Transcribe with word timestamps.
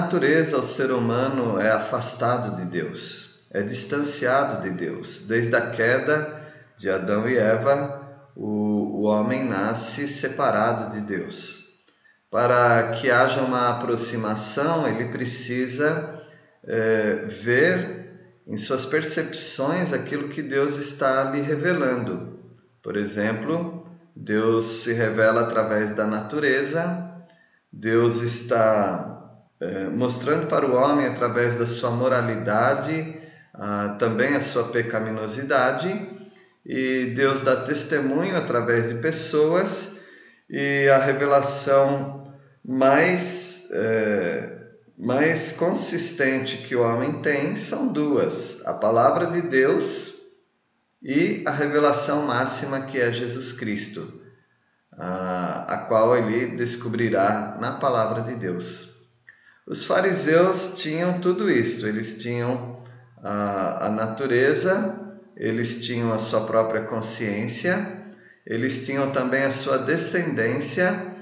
natureza, 0.00 0.58
o 0.58 0.62
ser 0.62 0.90
humano 0.90 1.56
é 1.60 1.70
afastado 1.70 2.56
de 2.56 2.64
Deus, 2.64 3.46
é 3.52 3.62
distanciado 3.62 4.62
de 4.62 4.70
Deus. 4.70 5.26
Desde 5.28 5.54
a 5.54 5.70
queda 5.70 6.42
de 6.76 6.90
Adão 6.90 7.28
e 7.28 7.36
Eva, 7.36 8.18
o, 8.34 8.48
o 8.98 9.02
homem 9.02 9.48
nasce 9.48 10.08
separado 10.08 10.90
de 10.90 11.00
Deus. 11.00 11.62
Para 12.28 12.90
que 12.90 13.08
haja 13.08 13.40
uma 13.42 13.70
aproximação, 13.70 14.88
ele 14.88 15.12
precisa 15.12 16.20
é, 16.64 17.26
ver 17.26 18.40
em 18.48 18.56
suas 18.56 18.84
percepções 18.84 19.92
aquilo 19.92 20.28
que 20.28 20.42
Deus 20.42 20.76
está 20.76 21.30
lhe 21.30 21.40
revelando. 21.40 22.40
Por 22.82 22.96
exemplo, 22.96 23.86
Deus 24.16 24.64
se 24.64 24.92
revela 24.92 25.42
através 25.42 25.92
da 25.92 26.04
natureza, 26.04 27.24
Deus 27.72 28.22
está 28.22 29.13
é, 29.64 29.88
mostrando 29.88 30.46
para 30.46 30.66
o 30.66 30.74
homem 30.74 31.06
através 31.06 31.56
da 31.56 31.66
sua 31.66 31.90
moralidade, 31.90 33.18
ah, 33.54 33.96
também 33.98 34.34
a 34.34 34.40
sua 34.40 34.64
pecaminosidade, 34.64 36.08
e 36.66 37.12
Deus 37.16 37.42
dá 37.42 37.56
testemunho 37.56 38.36
através 38.36 38.88
de 38.88 38.96
pessoas, 38.96 40.00
e 40.50 40.88
a 40.88 40.98
revelação 40.98 42.30
mais, 42.64 43.68
é, 43.72 44.52
mais 44.98 45.52
consistente 45.52 46.58
que 46.58 46.76
o 46.76 46.82
homem 46.82 47.22
tem 47.22 47.56
são 47.56 47.92
duas: 47.92 48.60
a 48.66 48.74
palavra 48.74 49.28
de 49.28 49.42
Deus 49.42 50.14
e 51.02 51.42
a 51.46 51.50
revelação 51.50 52.26
máxima 52.26 52.82
que 52.82 53.00
é 53.00 53.10
Jesus 53.12 53.52
Cristo 53.52 54.24
a, 54.98 55.74
a 55.74 55.78
qual 55.86 56.16
ele 56.16 56.56
descobrirá 56.56 57.56
na 57.60 57.72
palavra 57.72 58.22
de 58.22 58.34
Deus. 58.34 58.93
Os 59.66 59.86
fariseus 59.86 60.78
tinham 60.78 61.20
tudo 61.20 61.50
isso, 61.50 61.86
eles 61.86 62.22
tinham 62.22 62.82
a, 63.22 63.86
a 63.86 63.90
natureza, 63.90 65.00
eles 65.36 65.84
tinham 65.84 66.12
a 66.12 66.18
sua 66.18 66.42
própria 66.42 66.82
consciência, 66.82 68.04
eles 68.46 68.84
tinham 68.84 69.10
também 69.10 69.42
a 69.42 69.50
sua 69.50 69.78
descendência, 69.78 71.14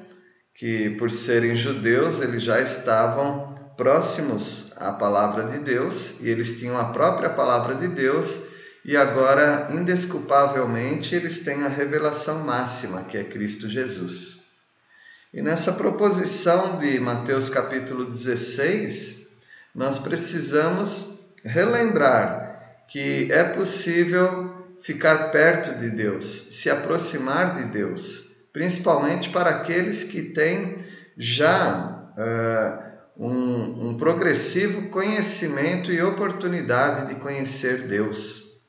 que 0.55 0.91
por 0.91 1.11
serem 1.11 1.57
judeus, 1.57 2.21
eles 2.21 2.43
já 2.43 2.61
estavam 2.61 3.55
próximos 3.77 4.73
à 4.77 4.93
palavra 4.93 5.45
de 5.45 5.59
Deus 5.59 6.21
e 6.21 6.29
eles 6.29 6.59
tinham 6.59 6.79
a 6.79 6.87
própria 6.87 7.31
palavra 7.31 7.77
de 7.77 7.89
Deus 7.89 8.53
e 8.85 8.97
agora, 8.97 9.69
indesculpavelmente, 9.71 11.15
eles 11.15 11.45
têm 11.45 11.63
a 11.63 11.69
revelação 11.69 12.41
máxima, 12.45 13.05
que 13.05 13.17
é 13.17 13.23
Cristo 13.23 13.69
Jesus. 13.69 14.42
E 15.33 15.41
nessa 15.41 15.73
proposição 15.73 16.77
de 16.77 17.01
Mateus 17.01 17.49
capítulo 17.49 18.05
16, 18.05 19.29
nós 19.75 19.99
precisamos 19.99 21.25
relembrar 21.43 22.85
que 22.87 23.33
é 23.33 23.43
possível 23.43 24.55
ficar 24.79 25.31
perto 25.31 25.79
de 25.79 25.89
Deus, 25.89 26.49
se 26.51 26.69
aproximar 26.69 27.55
de 27.55 27.65
Deus, 27.65 28.35
principalmente 28.53 29.31
para 29.31 29.49
aqueles 29.49 30.05
que 30.05 30.21
têm 30.21 30.77
já 31.17 32.13
uh, 32.15 33.25
um, 33.25 33.89
um 33.89 33.97
progressivo 33.97 34.91
conhecimento 34.91 35.91
e 35.91 36.03
oportunidade 36.03 37.09
de 37.09 37.19
conhecer 37.19 37.87
Deus. 37.87 38.61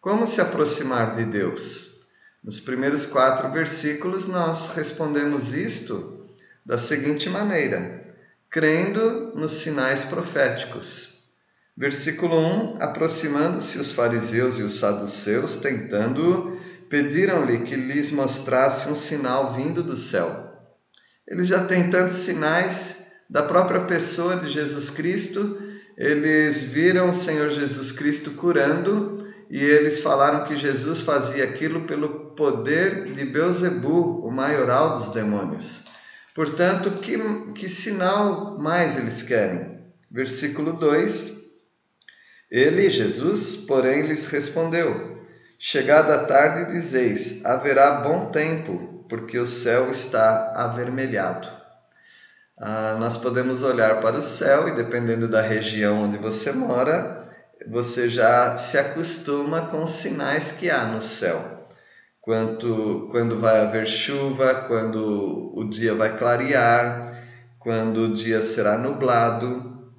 Como 0.00 0.26
se 0.26 0.40
aproximar 0.40 1.14
de 1.14 1.24
Deus? 1.26 1.87
Nos 2.48 2.60
primeiros 2.60 3.04
quatro 3.04 3.52
versículos, 3.52 4.26
nós 4.26 4.70
respondemos 4.74 5.52
isto 5.52 6.26
da 6.64 6.78
seguinte 6.78 7.28
maneira: 7.28 8.02
crendo 8.48 9.36
nos 9.36 9.52
sinais 9.52 10.04
proféticos. 10.04 11.24
Versículo 11.76 12.38
1: 12.38 12.78
Aproximando-se 12.80 13.78
os 13.78 13.92
fariseus 13.92 14.58
e 14.58 14.62
os 14.62 14.78
saduceus, 14.78 15.56
tentando-o, 15.56 16.58
pediram-lhe 16.88 17.64
que 17.64 17.76
lhes 17.76 18.10
mostrasse 18.12 18.88
um 18.88 18.94
sinal 18.94 19.52
vindo 19.52 19.82
do 19.82 19.94
céu. 19.94 20.50
Eles 21.30 21.48
já 21.48 21.66
têm 21.66 21.90
tantos 21.90 22.16
sinais 22.16 23.08
da 23.28 23.42
própria 23.42 23.84
pessoa 23.84 24.36
de 24.36 24.48
Jesus 24.48 24.88
Cristo, 24.88 25.60
eles 25.98 26.62
viram 26.62 27.10
o 27.10 27.12
Senhor 27.12 27.50
Jesus 27.50 27.92
Cristo 27.92 28.30
curando 28.30 29.17
e 29.50 29.62
eles 29.64 30.00
falaram 30.00 30.44
que 30.44 30.56
Jesus 30.56 31.00
fazia 31.00 31.44
aquilo 31.44 31.86
pelo 31.86 32.30
poder 32.34 33.12
de 33.12 33.24
Beuzebu, 33.24 34.26
o 34.26 34.30
maioral 34.30 34.92
dos 34.92 35.10
demônios. 35.10 35.86
Portanto, 36.34 36.90
que, 37.00 37.18
que 37.54 37.68
sinal 37.68 38.58
mais 38.58 38.96
eles 38.96 39.22
querem? 39.22 39.78
Versículo 40.12 40.74
2: 40.74 41.36
Ele, 42.50 42.90
Jesus, 42.90 43.56
porém, 43.66 44.02
lhes 44.02 44.26
respondeu: 44.26 45.18
Chegada 45.58 46.14
a 46.14 46.24
tarde, 46.26 46.72
dizeis: 46.72 47.44
haverá 47.44 48.02
bom 48.02 48.30
tempo, 48.30 49.04
porque 49.08 49.38
o 49.38 49.46
céu 49.46 49.90
está 49.90 50.52
avermelhado. 50.54 51.48
Ah, 52.60 52.96
nós 53.00 53.16
podemos 53.16 53.62
olhar 53.62 54.00
para 54.00 54.18
o 54.18 54.22
céu 54.22 54.68
e, 54.68 54.72
dependendo 54.72 55.26
da 55.28 55.40
região 55.40 56.04
onde 56.04 56.18
você 56.18 56.52
mora, 56.52 57.17
você 57.66 58.08
já 58.08 58.56
se 58.56 58.78
acostuma 58.78 59.66
com 59.66 59.82
os 59.82 59.90
sinais 59.90 60.52
que 60.52 60.70
há 60.70 60.86
no 60.86 61.00
céu. 61.00 61.68
Quanto, 62.20 63.08
quando 63.10 63.40
vai 63.40 63.60
haver 63.60 63.86
chuva, 63.86 64.66
quando 64.68 65.52
o 65.54 65.68
dia 65.68 65.94
vai 65.94 66.16
clarear, 66.18 67.18
quando 67.58 68.02
o 68.02 68.14
dia 68.14 68.42
será 68.42 68.76
nublado. 68.76 69.92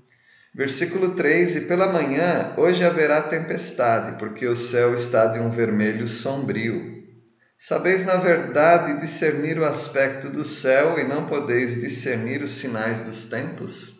Versículo 0.53 1.16
3: 1.16 1.56
E 1.56 1.62
pela 1.62 1.92
manhã, 1.92 2.53
hoje 2.58 2.84
haverá 2.84 3.24
tempestade, 3.24 4.18
porque 4.18 4.47
o 4.47 4.56
céu 4.56 4.94
está 4.94 5.28
de 5.28 5.40
um 5.40 5.50
vermelho 5.50 6.08
sombrio. 6.08 7.00
Sabeis, 7.58 8.06
na 8.06 8.16
verdade, 8.16 9.00
discernir 9.00 9.59
o 9.59 9.66
aspecto 9.66 10.30
do 10.30 10.46
céu 10.46 10.97
e 10.97 11.03
não 11.03 11.26
podeis 11.26 11.81
discernir 11.81 12.41
os 12.41 12.52
sinais 12.52 13.02
dos 13.02 13.30
tempos? 13.30 13.98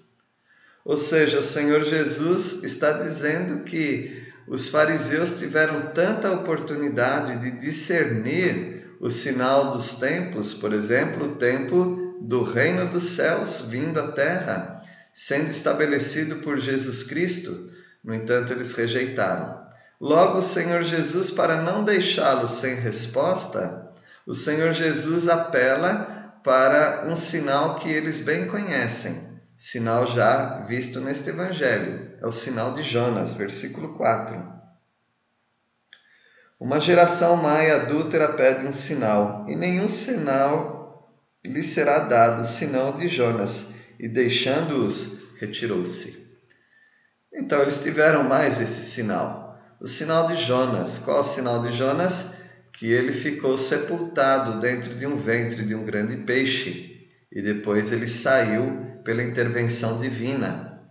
Ou 0.90 0.98
seja, 0.98 1.38
o 1.38 1.44
Senhor 1.44 1.84
Jesus 1.84 2.64
está 2.64 2.94
dizendo 2.94 3.64
que 3.64 4.28
os 4.48 4.70
fariseus 4.70 5.38
tiveram 5.38 5.94
tanta 5.94 6.32
oportunidade 6.32 7.38
de 7.42 7.60
discernir 7.60 8.96
o 9.00 9.08
sinal 9.08 9.70
dos 9.70 10.00
tempos, 10.00 10.52
por 10.52 10.74
exemplo, 10.74 11.28
o 11.28 11.36
tempo 11.36 12.18
do 12.20 12.42
reino 12.42 12.88
dos 12.88 13.04
céus 13.04 13.68
vindo 13.70 14.00
à 14.00 14.08
terra, 14.14 14.82
sendo 15.14 15.52
estabelecido 15.52 16.38
por 16.38 16.58
Jesus 16.58 17.04
Cristo. 17.04 17.70
No 18.04 18.16
entanto, 18.16 18.52
eles 18.52 18.74
rejeitaram. 18.74 19.62
Logo, 20.02 20.40
o 20.40 20.42
Senhor 20.42 20.82
Jesus, 20.82 21.30
para 21.30 21.62
não 21.62 21.84
deixá-los 21.84 22.50
sem 22.50 22.74
resposta, 22.74 23.92
o 24.26 24.34
Senhor 24.34 24.74
Jesus 24.74 25.30
apela 25.30 26.40
para 26.44 27.06
um 27.08 27.16
sinal 27.16 27.76
que 27.76 27.92
eles 27.92 28.22
bem 28.22 28.48
conhecem 28.48 29.29
sinal 29.60 30.08
já 30.08 30.62
visto 30.62 31.02
neste 31.02 31.32
evangelho. 31.32 32.14
É 32.22 32.26
o 32.26 32.32
sinal 32.32 32.74
de 32.74 32.82
Jonas, 32.82 33.34
versículo 33.34 33.98
4. 33.98 34.42
Uma 36.58 36.80
geração 36.80 37.42
e 37.62 37.70
adúltera 37.70 38.32
pede 38.34 38.66
um 38.66 38.72
sinal, 38.72 39.46
e 39.50 39.58
nenhum 39.58 39.90
sinal 39.90 41.14
lhe 41.44 41.62
será 41.62 42.00
dado 42.00 42.46
senão 42.46 42.96
de 42.96 43.10
Jonas, 43.10 43.74
e 44.00 44.08
deixando-os, 44.08 45.28
retirou-se. 45.38 46.40
Então 47.34 47.62
eles 47.62 47.84
tiveram 47.84 48.24
mais 48.24 48.62
esse 48.62 48.82
sinal, 48.82 49.60
o 49.82 49.86
sinal 49.86 50.28
de 50.28 50.38
Jonas. 50.38 51.00
Qual 51.00 51.20
o 51.20 51.24
sinal 51.24 51.64
de 51.64 51.74
Jonas? 51.74 52.44
Que 52.72 52.94
ele 52.94 53.12
ficou 53.12 53.58
sepultado 53.58 54.62
dentro 54.62 54.96
de 54.96 55.06
um 55.06 55.18
ventre 55.18 55.66
de 55.66 55.76
um 55.76 55.84
grande 55.84 56.16
peixe 56.24 56.90
e 57.32 57.42
depois 57.42 57.92
ele 57.92 58.08
saiu 58.08 58.89
pela 59.10 59.24
intervenção 59.24 60.00
divina. 60.00 60.84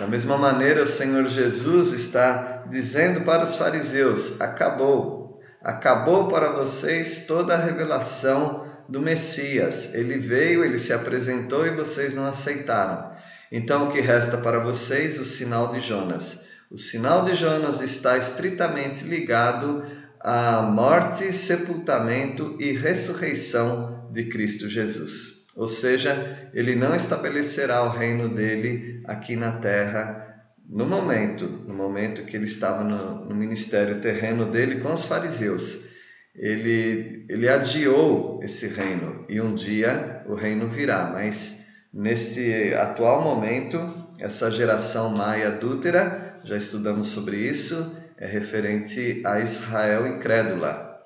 Da 0.00 0.06
mesma 0.06 0.38
maneira, 0.38 0.84
o 0.84 0.86
Senhor 0.86 1.28
Jesus 1.28 1.92
está 1.92 2.64
dizendo 2.70 3.26
para 3.26 3.44
os 3.44 3.56
fariseus: 3.56 4.40
acabou, 4.40 5.38
acabou 5.60 6.28
para 6.28 6.54
vocês 6.54 7.26
toda 7.26 7.52
a 7.52 7.62
revelação 7.62 8.66
do 8.88 9.02
Messias. 9.02 9.92
Ele 9.92 10.16
veio, 10.16 10.64
ele 10.64 10.78
se 10.78 10.94
apresentou 10.94 11.66
e 11.66 11.76
vocês 11.76 12.14
não 12.14 12.24
aceitaram. 12.24 13.12
Então, 13.52 13.88
o 13.88 13.92
que 13.92 14.00
resta 14.00 14.38
para 14.38 14.60
vocês? 14.60 15.20
O 15.20 15.24
sinal 15.26 15.72
de 15.72 15.80
Jonas. 15.82 16.48
O 16.70 16.78
sinal 16.78 17.22
de 17.22 17.34
Jonas 17.34 17.82
está 17.82 18.16
estritamente 18.16 19.04
ligado 19.04 19.84
à 20.18 20.62
morte, 20.62 21.30
sepultamento 21.34 22.56
e 22.58 22.72
ressurreição 22.72 24.08
de 24.10 24.24
Cristo 24.30 24.70
Jesus. 24.70 25.41
Ou 25.56 25.66
seja, 25.66 26.50
ele 26.54 26.74
não 26.74 26.94
estabelecerá 26.94 27.82
o 27.84 27.90
reino 27.90 28.34
dele 28.34 29.02
aqui 29.04 29.36
na 29.36 29.52
terra 29.52 30.28
no 30.68 30.86
momento, 30.86 31.46
no 31.46 31.74
momento 31.74 32.24
que 32.24 32.36
ele 32.36 32.46
estava 32.46 32.82
no, 32.82 33.26
no 33.26 33.34
ministério 33.34 34.00
terreno 34.00 34.50
dele 34.50 34.80
com 34.80 34.92
os 34.92 35.04
fariseus. 35.04 35.86
Ele, 36.34 37.26
ele 37.28 37.48
adiou 37.48 38.40
esse 38.42 38.68
reino 38.68 39.26
e 39.28 39.40
um 39.40 39.54
dia 39.54 40.24
o 40.26 40.34
reino 40.34 40.70
virá, 40.70 41.10
mas 41.12 41.62
Neste 41.92 42.72
atual 42.72 43.20
momento, 43.20 43.78
essa 44.18 44.50
geração 44.50 45.10
maia 45.10 45.48
adúltera, 45.48 46.40
já 46.42 46.56
estudamos 46.56 47.08
sobre 47.08 47.36
isso, 47.36 47.94
é 48.16 48.26
referente 48.26 49.20
a 49.26 49.40
Israel 49.40 50.06
incrédula. 50.06 50.98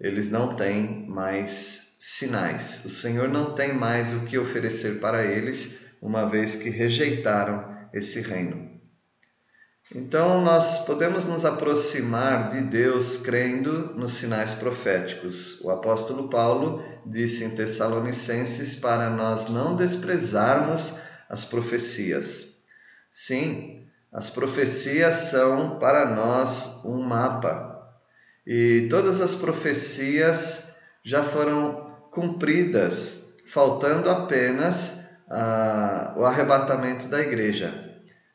Eles 0.00 0.28
não 0.28 0.56
têm 0.56 1.06
mais 1.08 1.87
sinais. 1.98 2.84
O 2.84 2.88
Senhor 2.88 3.28
não 3.28 3.54
tem 3.54 3.74
mais 3.74 4.14
o 4.14 4.24
que 4.24 4.38
oferecer 4.38 5.00
para 5.00 5.24
eles, 5.24 5.86
uma 6.00 6.28
vez 6.28 6.56
que 6.56 6.70
rejeitaram 6.70 7.76
esse 7.92 8.20
reino. 8.20 8.68
Então, 9.94 10.42
nós 10.42 10.84
podemos 10.84 11.26
nos 11.26 11.46
aproximar 11.46 12.50
de 12.50 12.60
Deus 12.60 13.16
crendo 13.18 13.94
nos 13.94 14.12
sinais 14.12 14.52
proféticos. 14.52 15.62
O 15.62 15.70
apóstolo 15.70 16.28
Paulo 16.28 16.84
disse 17.06 17.44
em 17.44 17.56
Tessalonicenses 17.56 18.76
para 18.76 19.08
nós 19.08 19.48
não 19.48 19.74
desprezarmos 19.74 21.00
as 21.28 21.44
profecias. 21.44 22.58
Sim, 23.10 23.86
as 24.12 24.28
profecias 24.28 25.14
são 25.14 25.78
para 25.78 26.14
nós 26.14 26.84
um 26.84 27.02
mapa. 27.02 27.90
E 28.46 28.88
todas 28.90 29.22
as 29.22 29.34
profecias 29.34 30.74
já 31.02 31.22
foram 31.22 31.87
cumpridas, 32.18 33.36
faltando 33.46 34.10
apenas 34.10 35.08
ah, 35.30 36.14
o 36.16 36.24
arrebatamento 36.24 37.06
da 37.08 37.20
igreja. 37.20 37.72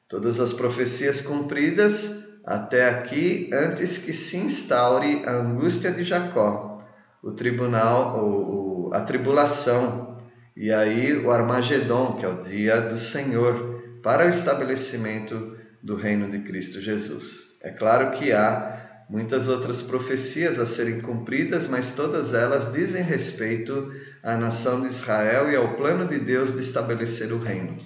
Todas 0.07 0.39
as 0.39 0.53
profecias 0.53 1.19
cumpridas 1.21 2.39
até 2.45 2.89
aqui, 2.89 3.49
antes 3.53 3.97
que 3.97 4.13
se 4.13 4.37
instaure 4.37 5.23
a 5.25 5.33
angústia 5.33 5.91
de 5.91 6.03
Jacó, 6.03 6.81
o 7.21 7.31
tribunal, 7.31 8.23
o, 8.23 8.89
a 8.93 9.01
tribulação, 9.01 10.17
e 10.55 10.71
aí 10.71 11.17
o 11.17 11.31
Armagedon, 11.31 12.15
que 12.15 12.25
é 12.25 12.29
o 12.29 12.37
dia 12.37 12.79
do 12.81 12.97
Senhor, 12.97 13.81
para 14.01 14.25
o 14.25 14.29
estabelecimento 14.29 15.57
do 15.81 15.95
reino 15.95 16.29
de 16.29 16.39
Cristo 16.39 16.79
Jesus. 16.79 17.57
É 17.61 17.71
claro 17.71 18.11
que 18.11 18.31
há 18.31 18.72
muitas 19.09 19.47
outras 19.47 19.81
profecias 19.81 20.59
a 20.59 20.65
serem 20.65 21.01
cumpridas, 21.01 21.67
mas 21.67 21.93
todas 21.93 22.33
elas 22.33 22.71
dizem 22.73 23.03
respeito 23.03 23.93
à 24.21 24.35
nação 24.37 24.81
de 24.81 24.87
Israel 24.87 25.51
e 25.51 25.55
ao 25.55 25.75
plano 25.75 26.07
de 26.07 26.19
Deus 26.19 26.53
de 26.53 26.61
estabelecer 26.61 27.31
o 27.31 27.39
reino. 27.39 27.77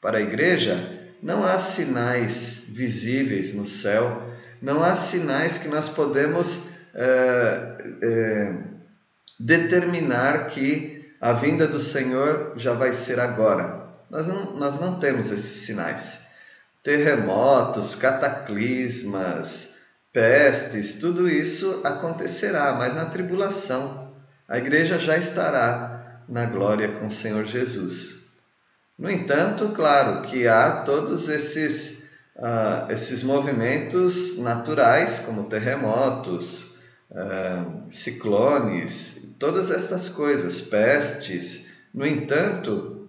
Para 0.00 0.18
a 0.18 0.22
igreja, 0.22 0.96
não 1.22 1.42
há 1.42 1.58
sinais 1.58 2.66
visíveis 2.68 3.54
no 3.54 3.64
céu, 3.64 4.34
não 4.60 4.82
há 4.82 4.94
sinais 4.94 5.58
que 5.58 5.68
nós 5.68 5.88
podemos 5.88 6.70
é, 6.94 7.78
é, 8.02 8.54
determinar 9.38 10.46
que 10.46 11.12
a 11.20 11.32
vinda 11.32 11.66
do 11.66 11.78
Senhor 11.78 12.52
já 12.56 12.74
vai 12.74 12.92
ser 12.92 13.18
agora. 13.18 13.86
Nós 14.10 14.28
não, 14.28 14.56
nós 14.56 14.80
não 14.80 14.98
temos 14.98 15.30
esses 15.30 15.66
sinais. 15.66 16.26
Terremotos, 16.82 17.94
cataclismas, 17.94 19.75
pestes, 20.16 20.98
tudo 20.98 21.28
isso 21.28 21.82
acontecerá, 21.84 22.72
mas 22.72 22.94
na 22.94 23.04
tribulação. 23.04 24.14
A 24.48 24.56
igreja 24.56 24.98
já 24.98 25.18
estará 25.18 26.22
na 26.26 26.46
glória 26.46 26.88
com 26.88 27.04
o 27.04 27.10
Senhor 27.10 27.44
Jesus. 27.44 28.30
No 28.98 29.10
entanto, 29.10 29.68
claro 29.74 30.22
que 30.22 30.48
há 30.48 30.80
todos 30.86 31.28
esses, 31.28 32.08
uh, 32.34 32.90
esses 32.90 33.22
movimentos 33.22 34.38
naturais, 34.38 35.18
como 35.18 35.50
terremotos, 35.50 36.78
uh, 37.10 37.84
ciclones, 37.90 39.36
todas 39.38 39.70
estas 39.70 40.08
coisas, 40.08 40.62
pestes. 40.62 41.74
No 41.92 42.06
entanto, 42.06 43.06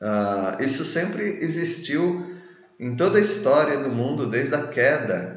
uh, 0.00 0.62
isso 0.62 0.84
sempre 0.84 1.42
existiu 1.42 2.24
em 2.78 2.94
toda 2.94 3.18
a 3.18 3.20
história 3.20 3.78
do 3.78 3.88
mundo, 3.88 4.28
desde 4.28 4.54
a 4.54 4.68
queda 4.68 5.35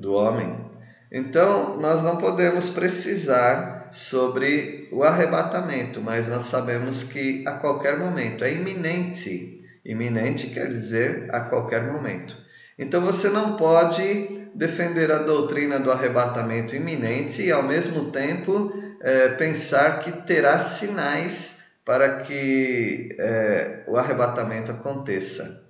do 0.00 0.14
homem. 0.14 0.70
Então, 1.12 1.76
nós 1.78 2.02
não 2.02 2.16
podemos 2.16 2.70
precisar 2.70 3.88
sobre 3.92 4.88
o 4.92 5.02
arrebatamento, 5.02 6.00
mas 6.00 6.28
nós 6.28 6.44
sabemos 6.44 7.04
que 7.04 7.44
a 7.46 7.52
qualquer 7.52 7.98
momento 7.98 8.44
é 8.44 8.52
iminente. 8.52 9.60
Iminente 9.84 10.48
quer 10.48 10.68
dizer 10.68 11.28
a 11.30 11.40
qualquer 11.40 11.92
momento. 11.92 12.36
Então 12.78 13.00
você 13.00 13.28
não 13.28 13.56
pode 13.56 14.48
defender 14.54 15.10
a 15.12 15.18
doutrina 15.18 15.78
do 15.78 15.90
arrebatamento 15.90 16.74
iminente 16.74 17.42
e 17.42 17.52
ao 17.52 17.62
mesmo 17.62 18.10
tempo 18.10 18.72
é, 19.02 19.28
pensar 19.30 20.00
que 20.00 20.12
terá 20.12 20.58
sinais 20.58 21.72
para 21.84 22.20
que 22.20 23.16
é, 23.18 23.84
o 23.86 23.96
arrebatamento 23.96 24.70
aconteça. 24.70 25.69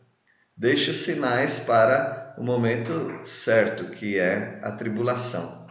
Deixe 0.60 0.90
os 0.90 0.98
sinais 0.98 1.60
para 1.60 2.34
o 2.36 2.44
momento 2.44 3.18
certo, 3.24 3.92
que 3.92 4.18
é 4.18 4.60
a 4.62 4.70
tribulação. 4.70 5.66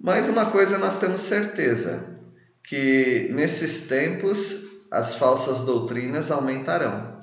Mas 0.00 0.28
uma 0.28 0.52
coisa 0.52 0.78
nós 0.78 1.00
temos 1.00 1.22
certeza, 1.22 2.20
que 2.62 3.28
nesses 3.32 3.88
tempos 3.88 4.62
as 4.92 5.16
falsas 5.16 5.64
doutrinas 5.64 6.30
aumentarão. 6.30 7.18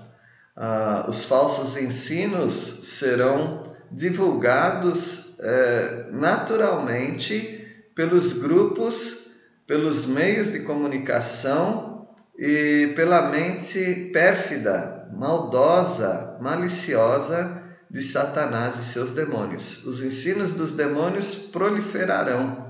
Ah, 0.58 1.06
os 1.08 1.24
falsos 1.24 1.78
ensinos 1.78 2.54
serão 2.84 3.74
divulgados 3.90 5.40
eh, 5.40 6.10
naturalmente 6.12 7.66
pelos 7.96 8.40
grupos, 8.40 9.38
pelos 9.66 10.06
meios 10.08 10.52
de 10.52 10.64
comunicação 10.64 12.10
e 12.38 12.92
pela 12.94 13.30
mente 13.30 14.10
pérfida, 14.12 14.95
maldosa, 15.16 16.38
maliciosa 16.42 17.64
de 17.90 18.02
Satanás 18.04 18.78
e 18.78 18.84
seus 18.84 19.14
demônios. 19.14 19.86
Os 19.86 20.04
ensinos 20.04 20.54
dos 20.54 20.74
demônios 20.74 21.36
proliferarão 21.36 22.66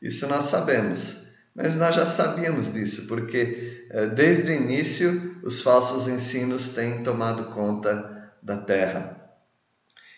isso 0.00 0.28
nós 0.28 0.44
sabemos. 0.44 1.28
Mas 1.54 1.76
nós 1.76 1.94
já 1.94 2.06
sabíamos 2.06 2.72
disso, 2.72 3.08
porque 3.08 3.84
eh, 3.90 4.06
desde 4.06 4.50
o 4.50 4.54
início 4.54 5.40
os 5.42 5.60
falsos 5.60 6.06
ensinos 6.06 6.70
têm 6.70 7.02
tomado 7.02 7.52
conta 7.52 8.32
da 8.40 8.58
terra. 8.58 9.16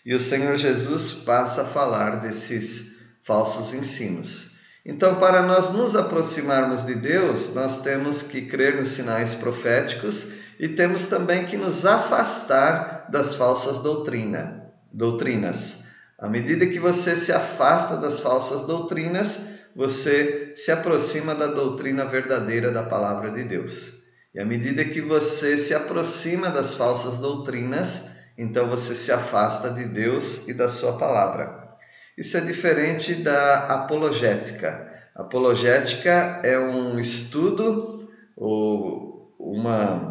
E 0.05 0.13
o 0.13 0.19
Senhor 0.19 0.55
Jesus 0.57 1.11
passa 1.11 1.63
a 1.63 1.65
falar 1.65 2.17
desses 2.17 2.99
falsos 3.23 3.73
ensinos. 3.73 4.51
Então, 4.85 5.19
para 5.19 5.43
nós 5.43 5.73
nos 5.73 5.95
aproximarmos 5.95 6.85
de 6.85 6.95
Deus, 6.95 7.53
nós 7.53 7.81
temos 7.83 8.23
que 8.23 8.47
crer 8.47 8.77
nos 8.77 8.89
sinais 8.89 9.35
proféticos 9.35 10.40
e 10.61 10.69
temos 10.69 11.07
também 11.07 11.47
que 11.47 11.57
nos 11.57 11.87
afastar 11.87 13.07
das 13.09 13.33
falsas 13.33 13.79
doutrina, 13.79 14.71
doutrinas. 14.93 15.87
À 16.19 16.29
medida 16.29 16.67
que 16.67 16.79
você 16.79 17.15
se 17.15 17.33
afasta 17.33 17.97
das 17.97 18.19
falsas 18.19 18.67
doutrinas, 18.67 19.49
você 19.75 20.53
se 20.55 20.71
aproxima 20.71 21.33
da 21.33 21.47
doutrina 21.47 22.05
verdadeira 22.05 22.71
da 22.71 22.83
palavra 22.83 23.31
de 23.31 23.43
Deus. 23.43 24.03
E 24.35 24.39
à 24.39 24.45
medida 24.45 24.85
que 24.85 25.01
você 25.01 25.57
se 25.57 25.73
aproxima 25.73 26.51
das 26.51 26.75
falsas 26.75 27.17
doutrinas, 27.17 28.17
então 28.37 28.69
você 28.69 28.93
se 28.93 29.11
afasta 29.11 29.71
de 29.71 29.85
Deus 29.85 30.47
e 30.47 30.53
da 30.53 30.69
sua 30.69 30.99
palavra. 30.99 31.75
Isso 32.15 32.37
é 32.37 32.41
diferente 32.41 33.15
da 33.15 33.65
apologética. 33.65 34.91
apologética 35.15 36.39
é 36.43 36.59
um 36.59 36.99
estudo 36.99 38.07
ou 38.37 39.33
uma, 39.39 40.10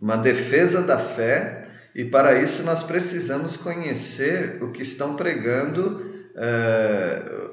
uma 0.00 0.16
defesa 0.16 0.82
da 0.82 0.98
fé, 0.98 1.68
e 1.94 2.04
para 2.04 2.40
isso 2.40 2.62
nós 2.64 2.82
precisamos 2.82 3.56
conhecer 3.56 4.62
o 4.62 4.70
que 4.70 4.82
estão 4.82 5.16
pregando. 5.16 6.04
Eh, 6.36 7.46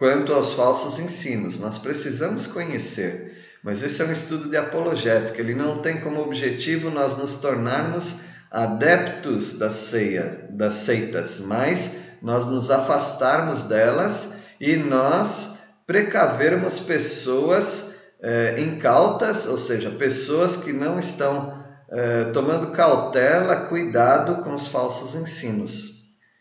quanto 0.00 0.32
aos 0.32 0.54
falsos 0.54 0.98
ensinos. 0.98 1.60
Nós 1.60 1.76
precisamos 1.76 2.46
conhecer, 2.46 3.36
mas 3.62 3.82
esse 3.82 4.00
é 4.00 4.06
um 4.06 4.12
estudo 4.12 4.48
de 4.48 4.56
apologética, 4.56 5.38
ele 5.38 5.54
não 5.54 5.82
tem 5.82 6.00
como 6.00 6.22
objetivo 6.22 6.90
nós 6.90 7.18
nos 7.18 7.36
tornarmos 7.36 8.22
adeptos 8.50 9.58
da 9.58 9.70
ceia, 9.70 10.48
das 10.50 10.74
seitas, 10.74 11.40
mas 11.40 12.00
nós 12.22 12.46
nos 12.46 12.70
afastarmos 12.70 13.64
delas 13.64 14.36
e 14.58 14.74
nós 14.76 15.58
precavermos 15.86 16.78
pessoas 16.80 17.89
é, 18.22 18.60
incautas, 18.60 19.46
ou 19.46 19.56
seja, 19.56 19.90
pessoas 19.90 20.56
que 20.56 20.72
não 20.72 20.98
estão 20.98 21.58
é, 21.90 22.24
tomando 22.32 22.72
cautela, 22.72 23.68
cuidado 23.68 24.42
com 24.42 24.52
os 24.52 24.68
falsos 24.68 25.14
ensinos. 25.14 26.00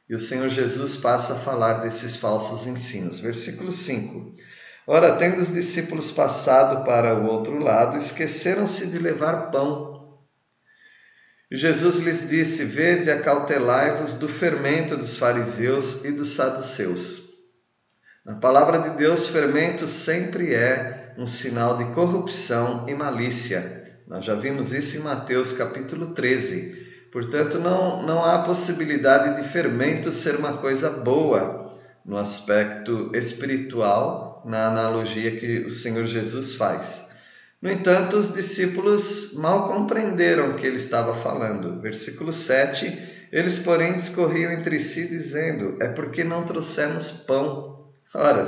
E 0.10 0.16
o 0.16 0.20
Senhor 0.20 0.50
Jesus 0.50 0.98
passa 0.98 1.34
a 1.34 1.40
falar 1.40 1.76
desses 1.82 2.16
falsos 2.16 2.68
ensinos. 2.68 3.20
Versículo 3.20 3.72
5. 3.72 4.36
Ora, 4.88 5.16
tendo 5.16 5.40
os 5.40 5.54
discípulos 5.54 6.10
passado 6.10 6.84
para 6.84 7.16
o 7.16 7.28
outro 7.28 7.60
lado, 7.60 7.96
esqueceram-se 7.96 8.88
de 8.88 8.98
levar 8.98 9.52
pão. 9.52 10.18
E 11.52 11.56
Jesus 11.56 11.98
lhes 11.98 12.28
disse: 12.28 12.64
Vede 12.64 13.08
e 13.08 13.12
acautelai-vos 13.12 14.16
do 14.16 14.28
fermento 14.28 14.98
dos 14.98 15.16
fariseus 15.18 16.04
e 16.06 16.12
dos 16.12 16.32
saduceus. 16.32 17.30
Na 18.26 18.36
palavra 18.36 18.80
de 18.80 18.98
Deus, 18.98 19.28
fermento 19.28 19.88
sempre 19.88 20.54
é 20.54 20.99
um 21.18 21.26
sinal 21.26 21.78
de 21.78 21.86
corrupção 21.94 22.86
e 22.88 22.94
malícia. 22.94 23.80
Nós 24.08 24.26
já 24.26 24.36
vimos 24.36 24.74
isso 24.74 24.98
em 24.98 25.02
Mateus 25.02 25.54
capítulo 25.54 26.08
13. 26.14 26.88
Portanto, 27.12 27.60
não, 27.60 28.04
não 28.04 28.24
há 28.24 28.44
possibilidade 28.44 29.42
de 29.42 29.48
fermento 29.48 30.12
ser 30.12 30.36
uma 30.36 30.58
coisa 30.58 30.90
boa 30.90 31.78
no 32.06 32.18
aspecto 32.18 33.12
espiritual, 33.14 34.44
na 34.46 34.68
analogia 34.68 35.38
que 35.38 35.60
o 35.60 35.70
Senhor 35.70 36.06
Jesus 36.08 36.56
faz. 36.56 37.10
No 37.62 37.70
entanto, 37.70 38.16
os 38.16 38.34
discípulos 38.34 39.34
mal 39.36 39.68
compreenderam 39.68 40.52
o 40.52 40.56
que 40.56 40.66
ele 40.66 40.78
estava 40.78 41.14
falando. 41.14 41.82
Versículo 41.82 42.32
7: 42.32 43.28
Eles, 43.32 43.60
porém, 43.60 43.94
discorriam 43.94 44.52
entre 44.52 44.80
si, 44.80 45.10
dizendo: 45.10 45.78
É 45.82 45.90
porque 45.90 46.24
não 46.24 46.46
trouxemos 46.46 47.12
pão. 47.28 47.90
Ora, 48.14 48.44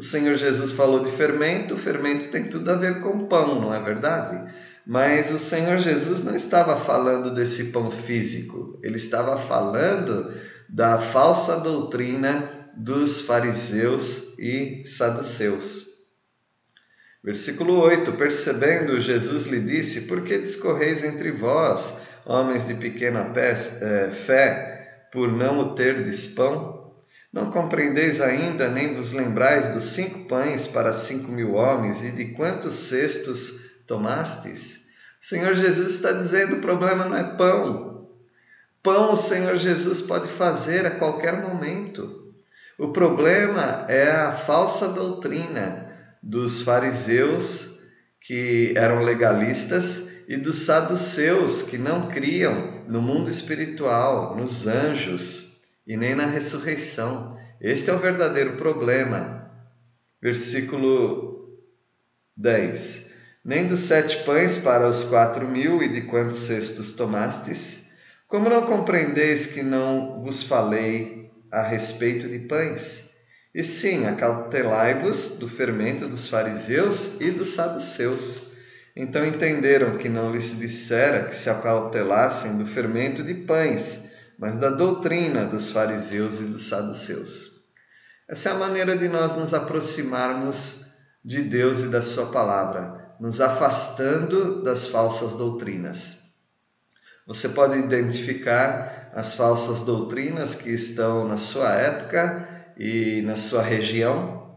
o 0.00 0.02
Senhor 0.02 0.34
Jesus 0.38 0.72
falou 0.72 1.00
de 1.00 1.10
fermento, 1.10 1.74
o 1.74 1.78
fermento 1.78 2.28
tem 2.28 2.44
tudo 2.44 2.70
a 2.70 2.74
ver 2.74 3.02
com 3.02 3.26
pão, 3.26 3.60
não 3.60 3.74
é 3.74 3.82
verdade? 3.82 4.50
Mas 4.86 5.30
o 5.30 5.38
Senhor 5.38 5.78
Jesus 5.78 6.22
não 6.22 6.34
estava 6.34 6.74
falando 6.74 7.34
desse 7.34 7.64
pão 7.64 7.90
físico, 7.90 8.80
ele 8.82 8.96
estava 8.96 9.36
falando 9.36 10.32
da 10.66 10.96
falsa 10.96 11.60
doutrina 11.60 12.70
dos 12.74 13.20
fariseus 13.20 14.38
e 14.38 14.82
saduceus. 14.86 15.90
Versículo 17.22 17.78
8: 17.80 18.12
Percebendo, 18.12 18.98
Jesus 19.02 19.44
lhe 19.44 19.60
disse: 19.60 20.06
Por 20.06 20.24
que 20.24 20.38
discorreis 20.38 21.04
entre 21.04 21.30
vós, 21.30 22.06
homens 22.24 22.66
de 22.66 22.72
pequena 22.72 23.30
eh, 23.36 24.10
fé, 24.12 25.08
por 25.12 25.30
não 25.30 25.58
o 25.58 25.74
terdes 25.74 26.28
pão? 26.28 26.79
Não 27.32 27.52
compreendeis 27.52 28.20
ainda, 28.20 28.68
nem 28.68 28.94
vos 28.94 29.12
lembrais 29.12 29.72
dos 29.72 29.84
cinco 29.84 30.26
pães 30.26 30.66
para 30.66 30.92
cinco 30.92 31.30
mil 31.30 31.54
homens 31.54 32.02
e 32.02 32.10
de 32.10 32.32
quantos 32.32 32.74
cestos 32.74 33.70
tomastes? 33.86 34.86
O 35.20 35.24
Senhor 35.24 35.54
Jesus 35.54 35.94
está 35.94 36.10
dizendo: 36.10 36.56
o 36.56 36.60
problema 36.60 37.04
não 37.04 37.16
é 37.16 37.22
pão. 37.36 38.08
Pão 38.82 39.12
o 39.12 39.16
Senhor 39.16 39.56
Jesus 39.56 40.00
pode 40.00 40.26
fazer 40.26 40.84
a 40.86 40.90
qualquer 40.90 41.40
momento. 41.40 42.34
O 42.76 42.88
problema 42.88 43.84
é 43.88 44.10
a 44.10 44.32
falsa 44.32 44.88
doutrina 44.88 45.94
dos 46.20 46.62
fariseus, 46.62 47.80
que 48.20 48.72
eram 48.76 49.02
legalistas, 49.04 50.24
e 50.26 50.36
dos 50.36 50.56
saduceus, 50.60 51.62
que 51.62 51.78
não 51.78 52.08
criam 52.08 52.84
no 52.88 53.00
mundo 53.00 53.28
espiritual, 53.28 54.34
nos 54.36 54.66
anjos 54.66 55.49
e 55.90 55.96
nem 55.96 56.14
na 56.14 56.26
ressurreição. 56.26 57.36
Este 57.60 57.90
é 57.90 57.92
o 57.92 57.98
verdadeiro 57.98 58.52
problema. 58.52 59.50
Versículo 60.22 61.58
10: 62.36 63.10
Nem 63.44 63.66
dos 63.66 63.80
sete 63.80 64.22
pães 64.22 64.58
para 64.58 64.88
os 64.88 65.06
quatro 65.06 65.48
mil 65.48 65.82
e 65.82 65.88
de 65.88 66.02
quantos 66.02 66.36
cestos 66.36 66.92
tomastes? 66.92 67.90
Como 68.28 68.48
não 68.48 68.66
compreendeis 68.66 69.46
que 69.46 69.64
não 69.64 70.22
vos 70.22 70.44
falei 70.44 71.28
a 71.50 71.62
respeito 71.62 72.28
de 72.28 72.38
pães? 72.38 73.10
E 73.52 73.64
sim, 73.64 74.06
acautelai-vos 74.06 75.38
do 75.40 75.48
fermento 75.48 76.06
dos 76.06 76.28
fariseus 76.28 77.20
e 77.20 77.32
dos 77.32 77.48
saduceus. 77.48 78.52
Então 78.94 79.24
entenderam 79.24 79.98
que 79.98 80.08
não 80.08 80.30
lhes 80.30 80.56
dissera 80.56 81.24
que 81.24 81.34
se 81.34 81.50
acautelassem 81.50 82.58
do 82.58 82.66
fermento 82.66 83.24
de 83.24 83.34
pães, 83.34 84.09
mas 84.40 84.56
da 84.56 84.70
doutrina 84.70 85.44
dos 85.44 85.70
fariseus 85.70 86.40
e 86.40 86.44
dos 86.44 86.66
saduceus. 86.68 87.60
Essa 88.26 88.48
é 88.48 88.52
a 88.52 88.58
maneira 88.58 88.96
de 88.96 89.06
nós 89.06 89.36
nos 89.36 89.52
aproximarmos 89.52 90.86
de 91.22 91.42
Deus 91.42 91.80
e 91.80 91.88
da 91.88 92.00
Sua 92.00 92.32
palavra, 92.32 93.14
nos 93.20 93.38
afastando 93.38 94.62
das 94.62 94.86
falsas 94.86 95.34
doutrinas. 95.34 96.30
Você 97.26 97.50
pode 97.50 97.78
identificar 97.78 99.12
as 99.14 99.34
falsas 99.34 99.84
doutrinas 99.84 100.54
que 100.54 100.70
estão 100.70 101.28
na 101.28 101.36
sua 101.36 101.74
época 101.74 102.48
e 102.78 103.20
na 103.22 103.36
sua 103.36 103.62
região? 103.62 104.56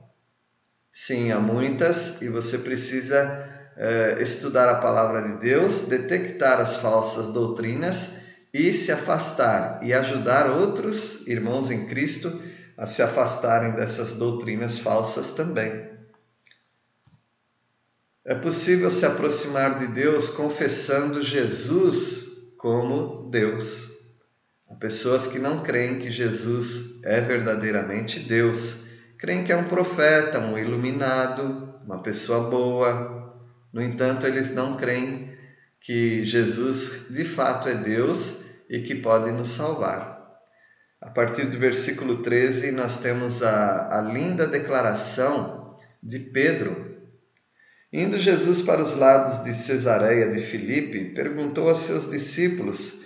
Sim, 0.89 1.31
há 1.31 1.39
muitas, 1.39 2.21
e 2.21 2.29
você 2.29 2.59
precisa 2.59 3.49
eh, 3.75 4.17
estudar 4.21 4.69
a 4.69 4.75
palavra 4.79 5.23
de 5.23 5.39
Deus, 5.39 5.87
detectar 5.87 6.61
as 6.61 6.77
falsas 6.77 7.33
doutrinas 7.33 8.22
e 8.53 8.71
se 8.71 8.91
afastar 8.91 9.79
e 9.83 9.91
ajudar 9.91 10.51
outros 10.51 11.27
irmãos 11.27 11.71
em 11.71 11.87
Cristo 11.87 12.41
a 12.77 12.85
se 12.85 13.01
afastarem 13.01 13.71
dessas 13.71 14.15
doutrinas 14.15 14.77
falsas 14.77 15.33
também. 15.33 15.91
É 18.23 18.35
possível 18.35 18.89
se 18.91 19.05
aproximar 19.05 19.79
de 19.79 19.87
Deus 19.87 20.29
confessando 20.29 21.23
Jesus 21.23 22.53
como 22.57 23.29
Deus. 23.29 23.91
Há 24.69 24.75
pessoas 24.75 25.27
que 25.27 25.39
não 25.39 25.61
creem 25.61 25.99
que 25.99 26.09
Jesus 26.09 27.03
é 27.03 27.19
verdadeiramente 27.19 28.19
Deus, 28.19 28.87
creem 29.17 29.43
que 29.43 29.51
é 29.51 29.57
um 29.57 29.65
profeta, 29.65 30.39
um 30.39 30.57
iluminado, 30.57 31.73
uma 31.83 32.01
pessoa 32.01 32.49
boa. 32.49 33.35
No 33.73 33.81
entanto, 33.81 34.25
eles 34.25 34.53
não 34.53 34.77
creem 34.77 35.33
que 35.81 36.23
Jesus 36.23 37.07
de 37.09 37.25
fato 37.25 37.67
é 37.67 37.75
Deus 37.75 38.42
e 38.73 38.81
que 38.81 38.95
pode 38.95 39.31
nos 39.31 39.49
salvar. 39.49 40.33
A 40.99 41.11
partir 41.11 41.45
do 41.45 41.59
versículo 41.59 42.23
13, 42.23 42.71
nós 42.71 43.01
temos 43.01 43.43
a, 43.43 43.99
a 43.99 44.01
linda 44.01 44.47
declaração 44.47 45.77
de 46.01 46.17
Pedro. 46.17 46.97
Indo 47.91 48.17
Jesus 48.17 48.61
para 48.61 48.81
os 48.81 48.95
lados 48.95 49.43
de 49.43 49.53
Cesareia 49.53 50.31
de 50.31 50.41
Filipe, 50.41 51.13
perguntou 51.13 51.69
a 51.69 51.75
seus 51.75 52.09
discípulos 52.09 53.03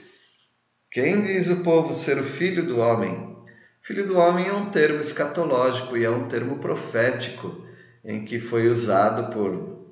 quem 0.89 1.19
diz 1.21 1.49
o 1.49 1.63
povo 1.63 1.93
ser 1.93 2.17
o 2.17 2.23
filho 2.23 2.65
do 2.65 2.77
homem? 2.77 3.35
Filho 3.81 4.07
do 4.07 4.17
homem 4.17 4.47
é 4.47 4.53
um 4.53 4.69
termo 4.69 5.01
escatológico 5.01 5.97
e 5.97 6.05
é 6.05 6.09
um 6.09 6.29
termo 6.29 6.59
profético, 6.59 7.67
em 8.05 8.23
que 8.23 8.39
foi 8.39 8.69
usado 8.69 9.33
por 9.33 9.85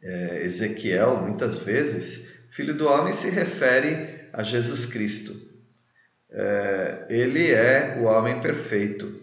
é, 0.00 0.44
Ezequiel 0.44 1.16
muitas 1.16 1.58
vezes. 1.58 2.46
Filho 2.52 2.76
do 2.76 2.86
homem 2.86 3.12
se 3.12 3.28
refere 3.28 4.15
a 4.36 4.42
Jesus 4.42 4.84
Cristo. 4.86 5.34
É, 6.30 7.06
ele 7.08 7.50
é 7.50 7.96
o 7.98 8.04
homem 8.04 8.40
perfeito. 8.40 9.20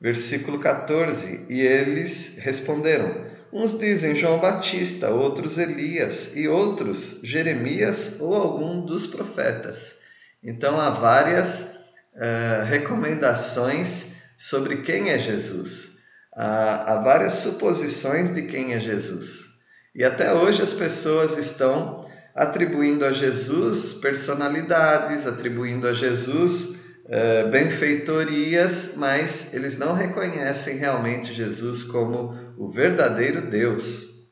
Versículo 0.00 0.58
14: 0.58 1.46
E 1.50 1.60
eles 1.60 2.38
responderam: 2.38 3.26
Uns 3.52 3.78
dizem 3.78 4.16
João 4.16 4.40
Batista, 4.40 5.10
outros 5.10 5.58
Elias, 5.58 6.34
e 6.34 6.48
outros 6.48 7.20
Jeremias 7.22 8.20
ou 8.20 8.34
algum 8.34 8.84
dos 8.84 9.06
profetas. 9.06 9.98
Então 10.42 10.80
há 10.80 10.90
várias 10.90 11.80
uh, 12.14 12.64
recomendações 12.64 14.14
sobre 14.36 14.78
quem 14.78 15.10
é 15.10 15.18
Jesus. 15.18 15.98
Há, 16.34 16.94
há 16.94 17.02
várias 17.02 17.34
suposições 17.34 18.34
de 18.34 18.42
quem 18.42 18.72
é 18.72 18.80
Jesus. 18.80 19.48
E 19.94 20.04
até 20.04 20.32
hoje 20.32 20.62
as 20.62 20.72
pessoas 20.72 21.36
estão 21.36 22.07
atribuindo 22.34 23.04
a 23.04 23.12
Jesus 23.12 23.94
personalidades, 23.94 25.26
atribuindo 25.26 25.88
a 25.88 25.92
Jesus 25.92 26.78
uh, 27.04 27.48
benfeitorias, 27.50 28.94
mas 28.96 29.54
eles 29.54 29.78
não 29.78 29.94
reconhecem 29.94 30.76
realmente 30.76 31.34
Jesus 31.34 31.84
como 31.84 32.34
o 32.56 32.70
verdadeiro 32.70 33.50
Deus. 33.50 34.28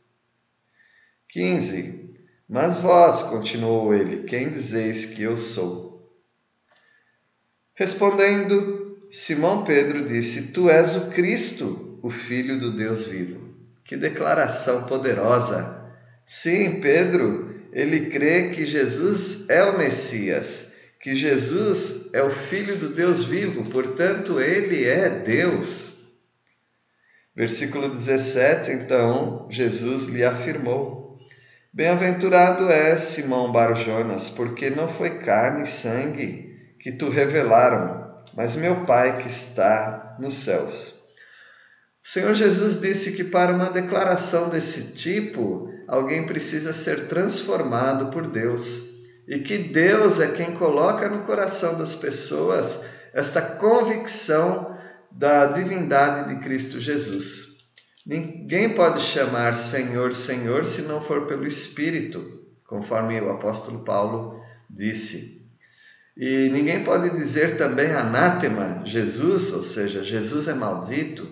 15. 1.29 2.15
Mas 2.49 2.79
vós, 2.79 3.25
continuou 3.25 3.93
ele, 3.93 4.23
quem 4.23 4.49
dizeis 4.49 5.07
que 5.07 5.23
eu 5.23 5.37
sou? 5.37 5.97
Respondendo, 7.75 8.97
Simão 9.11 9.65
Pedro 9.65 10.05
disse: 10.05 10.53
Tu 10.53 10.71
és 10.71 10.97
o 10.97 11.11
Cristo, 11.11 11.99
o 12.03 12.11
Filho 12.11 12.59
do 12.59 12.75
Deus 12.75 13.07
vivo. 13.07 13.55
Que 13.85 13.97
declaração 13.97 14.85
poderosa! 14.85 15.85
Sim, 16.25 16.81
Pedro, 16.81 17.46
ele 17.77 18.07
crê 18.07 18.49
que 18.55 18.65
Jesus 18.65 19.51
é 19.51 19.63
o 19.63 19.77
Messias, 19.77 20.77
que 20.99 21.15
Jesus 21.15 22.09
é 22.15 22.23
o 22.23 22.31
Filho 22.31 22.79
do 22.79 22.89
Deus 22.89 23.23
vivo, 23.23 23.69
portanto, 23.69 24.41
ele 24.41 24.87
é 24.87 25.11
Deus. 25.11 25.99
Versículo 27.37 27.91
17, 27.91 28.71
então, 28.71 29.47
Jesus 29.51 30.07
lhe 30.07 30.25
afirmou: 30.25 31.19
Bem-aventurado 31.71 32.71
é 32.71 32.97
Simão 32.97 33.53
Barjonas, 33.53 34.31
porque 34.31 34.71
não 34.71 34.89
foi 34.89 35.19
carne 35.19 35.65
e 35.65 35.71
sangue 35.71 36.59
que 36.81 36.91
tu 36.91 37.11
revelaram, 37.11 38.23
mas 38.35 38.57
meu 38.57 38.87
Pai 38.87 39.19
que 39.19 39.29
está 39.29 40.17
nos 40.19 40.33
céus. 40.33 40.95
O 42.03 42.09
Senhor 42.09 42.33
Jesus 42.33 42.81
disse 42.81 43.15
que 43.15 43.25
para 43.25 43.53
uma 43.53 43.69
declaração 43.69 44.49
desse 44.49 44.95
tipo, 44.95 45.76
alguém 45.87 46.27
precisa 46.27 46.73
ser 46.73 47.09
transformado 47.09 48.11
por 48.11 48.27
Deus 48.27 48.97
e 49.27 49.41
que 49.41 49.59
Deus 49.59 50.21
é 50.21 50.29
quem 50.33 50.55
coloca 50.55 51.09
no 51.09 51.25
coração 51.25 51.79
das 51.79 51.95
pessoas 51.95 52.85
esta 53.13 53.41
convicção 53.41 54.77
da 55.11 55.47
divindade 55.47 56.35
de 56.35 56.41
Cristo 56.43 56.81
Jesus. 56.81 57.57
Ninguém 58.07 58.75
pode 58.75 59.01
chamar 59.01 59.57
Senhor, 59.57 60.13
Senhor 60.13 60.65
se 60.65 60.83
não 60.83 61.01
for 61.01 61.27
pelo 61.27 61.47
Espírito. 61.47 62.45
conforme 62.69 63.21
o 63.21 63.31
apóstolo 63.31 63.85
Paulo 63.85 64.41
disse. 64.69 65.47
E 66.17 66.49
ninguém 66.49 66.83
pode 66.83 67.11
dizer 67.11 67.57
também 67.57 67.93
anátema 67.93 68.83
Jesus, 68.85 69.53
ou 69.53 69.63
seja, 69.63 70.03
Jesus 70.03 70.49
é 70.49 70.55
maldito, 70.55 71.29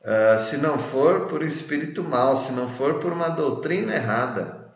uh, 0.00 0.38
se 0.38 0.58
não 0.58 0.78
for 0.78 1.26
por 1.26 1.42
espírito 1.42 2.02
mal, 2.02 2.36
se 2.36 2.52
não 2.52 2.68
for 2.68 2.98
por 2.98 3.12
uma 3.12 3.28
doutrina 3.28 3.94
errada. 3.94 4.74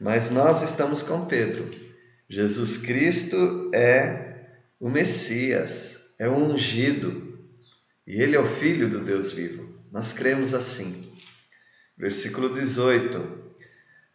Mas 0.00 0.30
nós 0.30 0.62
estamos 0.62 1.02
com 1.02 1.26
Pedro. 1.26 1.70
Jesus 2.28 2.78
Cristo 2.78 3.70
é 3.74 4.46
o 4.78 4.88
Messias, 4.88 6.14
é 6.18 6.28
o 6.28 6.36
ungido, 6.36 7.38
e 8.06 8.20
ele 8.22 8.36
é 8.36 8.40
o 8.40 8.46
Filho 8.46 8.88
do 8.88 9.00
Deus 9.00 9.32
vivo. 9.32 9.76
Nós 9.90 10.12
cremos 10.12 10.54
assim. 10.54 11.12
Versículo 11.96 12.52
18. 12.52 13.48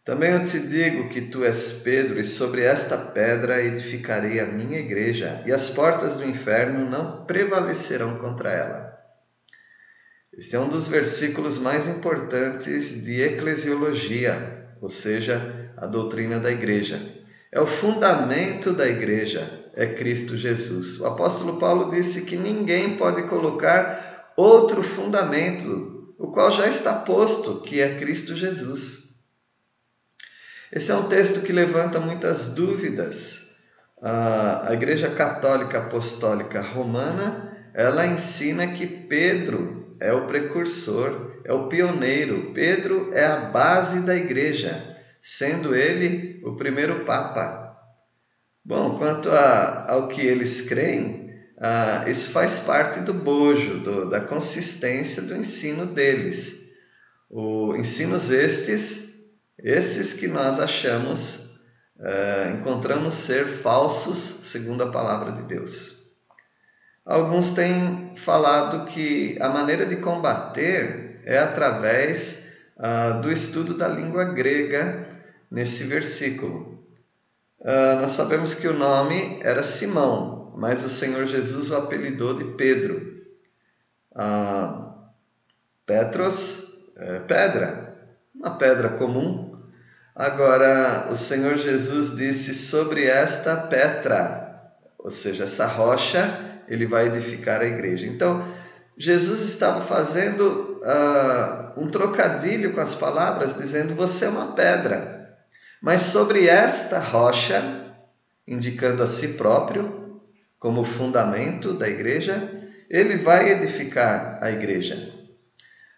Também 0.04 0.32
eu 0.32 0.42
te 0.42 0.58
digo 0.60 1.08
que 1.08 1.22
tu 1.22 1.44
és 1.44 1.80
Pedro, 1.82 2.20
e 2.20 2.24
sobre 2.24 2.62
esta 2.62 2.96
pedra 2.96 3.62
edificarei 3.62 4.38
a 4.38 4.46
minha 4.46 4.78
igreja, 4.78 5.42
e 5.46 5.52
as 5.52 5.70
portas 5.70 6.18
do 6.18 6.28
inferno 6.28 6.88
não 6.88 7.24
prevalecerão 7.24 8.18
contra 8.18 8.52
ela. 8.52 8.93
Este 10.36 10.56
é 10.56 10.58
um 10.58 10.68
dos 10.68 10.88
versículos 10.88 11.58
mais 11.58 11.86
importantes 11.86 13.04
de 13.04 13.20
eclesiologia, 13.20 14.66
ou 14.80 14.90
seja, 14.90 15.72
a 15.76 15.86
doutrina 15.86 16.40
da 16.40 16.50
igreja. 16.50 17.00
É 17.52 17.60
o 17.60 17.66
fundamento 17.66 18.72
da 18.72 18.88
igreja, 18.88 19.70
é 19.74 19.86
Cristo 19.86 20.36
Jesus. 20.36 21.00
O 21.00 21.06
apóstolo 21.06 21.58
Paulo 21.60 21.88
disse 21.88 22.24
que 22.24 22.36
ninguém 22.36 22.96
pode 22.96 23.22
colocar 23.28 24.32
outro 24.36 24.82
fundamento, 24.82 26.14
o 26.18 26.32
qual 26.32 26.50
já 26.50 26.66
está 26.66 26.94
posto, 26.94 27.60
que 27.60 27.80
é 27.80 27.96
Cristo 27.96 28.34
Jesus. 28.34 29.14
Esse 30.72 30.90
é 30.90 30.96
um 30.96 31.08
texto 31.08 31.42
que 31.42 31.52
levanta 31.52 32.00
muitas 32.00 32.54
dúvidas. 32.54 33.52
A 34.02 34.70
Igreja 34.72 35.08
Católica 35.10 35.78
Apostólica 35.78 36.60
Romana, 36.60 37.56
ela 37.72 38.04
ensina 38.04 38.66
que 38.66 38.84
Pedro 38.84 39.73
é 40.00 40.12
o 40.12 40.26
precursor, 40.26 41.40
é 41.44 41.52
o 41.52 41.68
pioneiro. 41.68 42.52
Pedro 42.52 43.10
é 43.12 43.24
a 43.24 43.50
base 43.50 44.00
da 44.00 44.16
igreja, 44.16 44.96
sendo 45.20 45.74
ele 45.74 46.40
o 46.44 46.56
primeiro 46.56 47.04
papa. 47.04 47.76
Bom, 48.64 48.98
quanto 48.98 49.30
a, 49.30 49.92
ao 49.92 50.08
que 50.08 50.20
eles 50.20 50.62
creem, 50.62 51.30
ah, 51.58 52.04
isso 52.08 52.30
faz 52.30 52.60
parte 52.60 53.00
do 53.00 53.12
bojo, 53.12 53.80
do, 53.80 54.10
da 54.10 54.20
consistência 54.20 55.22
do 55.22 55.36
ensino 55.36 55.86
deles. 55.86 56.64
O, 57.30 57.74
ensinos 57.76 58.30
estes 58.30 59.04
esses 59.58 60.14
que 60.14 60.26
nós 60.26 60.58
achamos, 60.58 61.56
uh, 61.96 62.58
encontramos 62.58 63.14
ser 63.14 63.46
falsos 63.46 64.18
segundo 64.46 64.82
a 64.82 64.90
palavra 64.90 65.32
de 65.32 65.42
Deus. 65.44 65.93
Alguns 67.04 67.52
têm 67.52 68.14
falado 68.16 68.86
que 68.86 69.36
a 69.40 69.48
maneira 69.50 69.84
de 69.84 69.96
combater 69.96 71.20
é 71.24 71.38
através 71.38 72.54
uh, 72.78 73.20
do 73.20 73.30
estudo 73.30 73.74
da 73.74 73.86
língua 73.88 74.24
grega 74.24 75.06
nesse 75.50 75.84
versículo. 75.84 76.82
Uh, 77.60 78.00
nós 78.00 78.12
sabemos 78.12 78.54
que 78.54 78.66
o 78.66 78.72
nome 78.72 79.38
era 79.42 79.62
Simão, 79.62 80.54
mas 80.56 80.82
o 80.82 80.88
Senhor 80.88 81.26
Jesus 81.26 81.70
o 81.70 81.76
apelidou 81.76 82.34
de 82.34 82.44
Pedro. 82.56 83.22
Uh, 84.12 84.94
Petros, 85.84 86.74
é 86.96 87.18
pedra, 87.20 87.98
uma 88.34 88.56
pedra 88.56 88.90
comum. 88.90 89.60
Agora, 90.14 91.08
o 91.10 91.14
Senhor 91.14 91.56
Jesus 91.58 92.16
disse 92.16 92.54
sobre 92.54 93.04
esta 93.04 93.56
Petra, 93.56 94.72
ou 94.96 95.10
seja, 95.10 95.44
essa 95.44 95.66
rocha, 95.66 96.53
ele 96.68 96.86
vai 96.86 97.06
edificar 97.06 97.60
a 97.60 97.66
igreja. 97.66 98.06
Então, 98.06 98.46
Jesus 98.96 99.42
estava 99.42 99.80
fazendo 99.82 100.80
uh, 100.82 101.80
um 101.80 101.88
trocadilho 101.88 102.72
com 102.72 102.80
as 102.80 102.94
palavras, 102.94 103.56
dizendo: 103.56 103.94
Você 103.94 104.26
é 104.26 104.28
uma 104.28 104.52
pedra, 104.52 105.36
mas 105.82 106.02
sobre 106.02 106.46
esta 106.46 106.98
rocha, 106.98 107.92
indicando 108.46 109.02
a 109.02 109.06
si 109.06 109.34
próprio 109.34 110.20
como 110.58 110.84
fundamento 110.84 111.74
da 111.74 111.88
igreja, 111.88 112.50
ele 112.88 113.16
vai 113.16 113.50
edificar 113.50 114.38
a 114.40 114.50
igreja. 114.50 115.12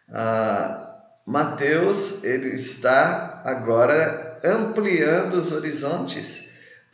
Uh, 0.08 0.86
Mateus 1.26 2.22
ele 2.22 2.54
está 2.54 3.42
agora 3.44 4.40
ampliando 4.44 5.34
os 5.34 5.50
horizontes 5.50 6.45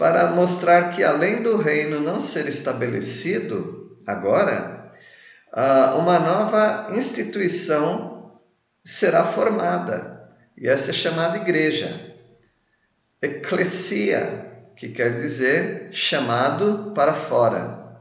para 0.02 0.32
mostrar 0.32 0.90
que 0.90 1.04
além 1.04 1.44
do 1.44 1.56
reino 1.56 2.00
não 2.00 2.18
ser 2.18 2.48
estabelecido 2.48 3.96
agora, 4.04 4.92
ah, 5.52 5.94
uma 5.96 6.18
nova 6.18 6.88
instituição 6.96 8.32
será 8.84 9.22
formada 9.22 10.28
e 10.58 10.68
essa 10.68 10.90
é 10.90 10.92
chamada 10.92 11.36
igreja. 11.36 12.16
Eclesia, 13.22 14.50
que 14.74 14.88
quer 14.88 15.12
dizer 15.12 15.90
chamado 15.92 16.90
para 16.96 17.14
fora. 17.14 18.00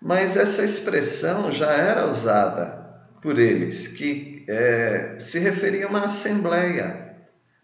Mas 0.00 0.38
essa 0.38 0.64
expressão 0.64 1.52
já 1.52 1.70
era 1.72 2.06
usada 2.06 3.02
por 3.20 3.38
eles, 3.38 3.86
que 3.86 4.46
é, 4.48 5.16
se 5.18 5.38
referia 5.40 5.84
a 5.84 5.90
uma 5.90 6.06
assembleia, 6.06 7.03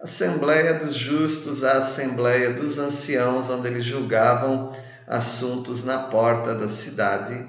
assembleia 0.01 0.75
dos 0.75 0.95
justos, 0.95 1.63
a 1.63 1.73
assembleia 1.73 2.55
dos 2.55 2.79
anciãos, 2.79 3.51
onde 3.51 3.69
eles 3.69 3.85
julgavam 3.85 4.73
assuntos 5.07 5.85
na 5.85 5.99
porta 6.05 6.55
da 6.55 6.69
cidade. 6.69 7.47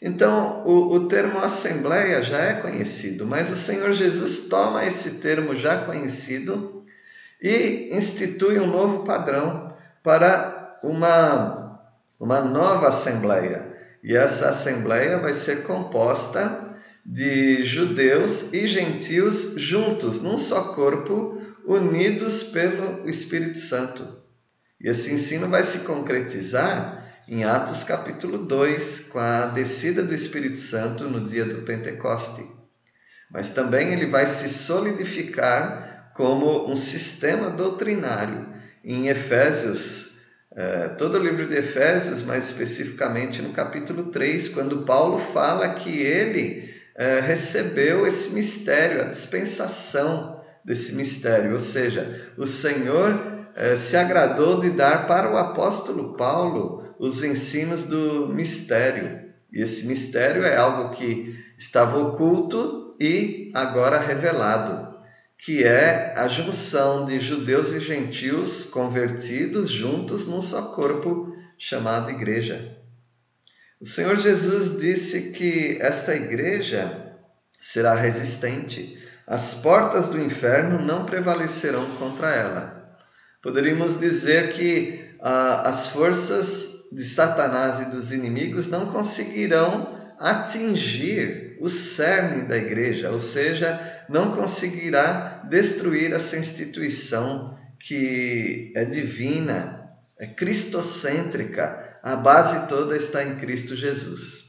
Então, 0.00 0.62
o, 0.66 0.94
o 0.94 1.08
termo 1.08 1.38
assembleia 1.38 2.22
já 2.22 2.38
é 2.38 2.54
conhecido, 2.54 3.26
mas 3.26 3.50
o 3.50 3.56
Senhor 3.56 3.92
Jesus 3.92 4.48
toma 4.48 4.84
esse 4.84 5.20
termo 5.20 5.56
já 5.56 5.84
conhecido 5.84 6.84
e 7.40 7.90
institui 7.96 8.58
um 8.60 8.66
novo 8.66 9.04
padrão 9.04 9.74
para 10.02 10.68
uma, 10.82 11.80
uma 12.18 12.40
nova 12.40 12.88
assembleia. 12.88 13.72
E 14.02 14.16
essa 14.16 14.50
assembleia 14.50 15.18
vai 15.18 15.32
ser 15.32 15.62
composta 15.62 16.76
de 17.04 17.64
judeus 17.64 18.52
e 18.52 18.66
gentios 18.66 19.54
juntos, 19.56 20.22
num 20.22 20.38
só 20.38 20.74
corpo, 20.74 21.41
unidos 21.66 22.44
pelo 22.44 23.08
Espírito 23.08 23.58
Santo. 23.58 24.20
E 24.80 24.88
esse 24.88 25.12
ensino 25.12 25.48
vai 25.48 25.62
se 25.64 25.80
concretizar 25.80 27.02
em 27.28 27.44
Atos 27.44 27.84
capítulo 27.84 28.38
2, 28.38 29.08
com 29.10 29.18
a 29.18 29.46
descida 29.46 30.02
do 30.02 30.12
Espírito 30.12 30.58
Santo 30.58 31.04
no 31.04 31.24
dia 31.24 31.44
do 31.44 31.62
Pentecoste. 31.62 32.44
Mas 33.30 33.50
também 33.50 33.92
ele 33.92 34.06
vai 34.06 34.26
se 34.26 34.48
solidificar 34.48 36.12
como 36.14 36.70
um 36.70 36.76
sistema 36.76 37.50
doutrinário 37.50 38.46
em 38.84 39.08
Efésios, 39.08 40.18
eh, 40.54 40.88
todo 40.98 41.16
o 41.16 41.22
livro 41.22 41.48
de 41.48 41.56
Efésios, 41.56 42.22
mais 42.22 42.46
especificamente 42.46 43.40
no 43.40 43.52
capítulo 43.52 44.10
3, 44.10 44.48
quando 44.50 44.84
Paulo 44.84 45.18
fala 45.32 45.74
que 45.74 46.00
ele 46.00 46.72
é, 46.94 47.20
recebeu 47.20 48.06
esse 48.06 48.34
mistério, 48.34 49.00
a 49.00 49.04
dispensação 49.04 50.41
desse 50.64 50.94
mistério, 50.94 51.52
ou 51.52 51.60
seja, 51.60 52.32
o 52.36 52.46
Senhor 52.46 53.32
é, 53.54 53.76
se 53.76 53.96
agradou 53.96 54.60
de 54.60 54.70
dar 54.70 55.06
para 55.06 55.32
o 55.32 55.36
apóstolo 55.36 56.16
Paulo 56.16 56.94
os 56.98 57.22
ensinos 57.24 57.84
do 57.84 58.28
mistério. 58.28 59.22
E 59.52 59.60
esse 59.60 59.86
mistério 59.86 60.44
é 60.44 60.56
algo 60.56 60.94
que 60.94 61.36
estava 61.58 61.98
oculto 61.98 62.96
e 62.98 63.50
agora 63.52 63.98
revelado, 63.98 64.96
que 65.36 65.64
é 65.64 66.14
a 66.16 66.28
junção 66.28 67.04
de 67.04 67.18
judeus 67.18 67.72
e 67.72 67.80
gentios 67.80 68.64
convertidos 68.64 69.68
juntos 69.68 70.28
num 70.28 70.40
só 70.40 70.74
corpo 70.74 71.36
chamado 71.58 72.10
igreja. 72.10 72.76
O 73.80 73.84
Senhor 73.84 74.16
Jesus 74.16 74.80
disse 74.80 75.32
que 75.32 75.78
esta 75.80 76.14
igreja 76.14 77.16
será 77.60 77.94
resistente, 77.94 79.01
as 79.26 79.54
portas 79.54 80.08
do 80.08 80.20
inferno 80.20 80.80
não 80.80 81.04
prevalecerão 81.04 81.86
contra 81.96 82.30
ela. 82.30 82.96
Poderíamos 83.42 83.98
dizer 83.98 84.52
que 84.52 85.16
ah, 85.20 85.68
as 85.68 85.88
forças 85.88 86.88
de 86.92 87.04
Satanás 87.04 87.80
e 87.80 87.84
dos 87.86 88.12
inimigos 88.12 88.68
não 88.68 88.86
conseguirão 88.86 89.98
atingir 90.18 91.56
o 91.60 91.68
cerne 91.68 92.42
da 92.42 92.56
igreja, 92.56 93.10
ou 93.10 93.18
seja, 93.18 94.04
não 94.08 94.34
conseguirá 94.36 95.42
destruir 95.48 96.12
essa 96.12 96.36
instituição 96.36 97.58
que 97.78 98.72
é 98.76 98.84
divina, 98.84 99.90
é 100.18 100.26
cristocêntrica, 100.26 101.98
a 102.02 102.16
base 102.16 102.68
toda 102.68 102.96
está 102.96 103.24
em 103.24 103.36
Cristo 103.36 103.74
Jesus. 103.76 104.41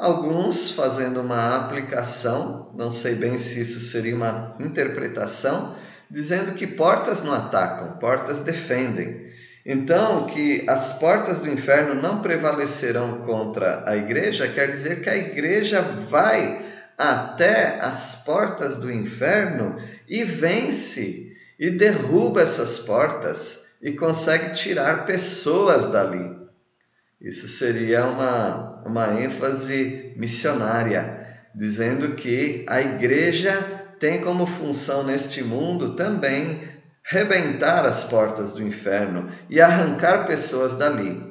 Alguns 0.00 0.70
fazendo 0.70 1.20
uma 1.20 1.58
aplicação, 1.58 2.72
não 2.74 2.88
sei 2.88 3.16
bem 3.16 3.36
se 3.36 3.60
isso 3.60 3.80
seria 3.80 4.16
uma 4.16 4.56
interpretação, 4.58 5.76
dizendo 6.10 6.54
que 6.54 6.66
portas 6.66 7.22
não 7.22 7.34
atacam, 7.34 7.98
portas 7.98 8.40
defendem. 8.40 9.30
Então, 9.64 10.24
que 10.24 10.64
as 10.66 10.94
portas 10.98 11.42
do 11.42 11.50
inferno 11.50 12.00
não 12.00 12.22
prevalecerão 12.22 13.26
contra 13.26 13.84
a 13.86 13.94
igreja, 13.94 14.48
quer 14.48 14.70
dizer 14.70 15.02
que 15.02 15.10
a 15.10 15.16
igreja 15.18 15.82
vai 15.82 16.64
até 16.96 17.78
as 17.82 18.24
portas 18.24 18.78
do 18.78 18.90
inferno 18.90 19.76
e 20.08 20.24
vence 20.24 21.36
e 21.58 21.68
derruba 21.68 22.40
essas 22.40 22.78
portas 22.78 23.74
e 23.82 23.92
consegue 23.92 24.54
tirar 24.54 25.04
pessoas 25.04 25.90
dali. 25.90 26.39
Isso 27.20 27.46
seria 27.48 28.06
uma, 28.06 28.82
uma 28.86 29.20
ênfase 29.20 30.14
missionária, 30.16 31.28
dizendo 31.54 32.14
que 32.14 32.64
a 32.68 32.80
igreja 32.80 33.52
tem 33.98 34.22
como 34.22 34.46
função 34.46 35.04
neste 35.04 35.42
mundo 35.42 35.94
também 35.94 36.70
rebentar 37.04 37.84
as 37.84 38.04
portas 38.04 38.54
do 38.54 38.62
inferno 38.62 39.30
e 39.50 39.60
arrancar 39.60 40.26
pessoas 40.26 40.76
dali. 40.76 41.30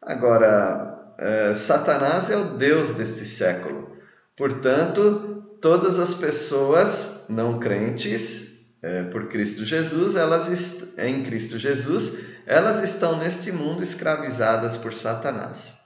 Agora, 0.00 1.12
é, 1.18 1.54
Satanás 1.54 2.30
é 2.30 2.36
o 2.36 2.56
Deus 2.56 2.92
deste 2.92 3.24
século, 3.24 3.96
portanto, 4.36 5.42
todas 5.60 5.98
as 5.98 6.14
pessoas 6.14 7.24
não 7.28 7.58
crentes 7.58 8.56
é, 8.82 9.02
por 9.04 9.28
Cristo 9.28 9.64
Jesus, 9.64 10.14
elas 10.14 10.94
em 10.98 11.24
Cristo 11.24 11.58
Jesus, 11.58 12.35
elas 12.46 12.80
estão 12.80 13.18
neste 13.18 13.50
mundo 13.50 13.82
escravizadas 13.82 14.76
por 14.76 14.94
Satanás. 14.94 15.84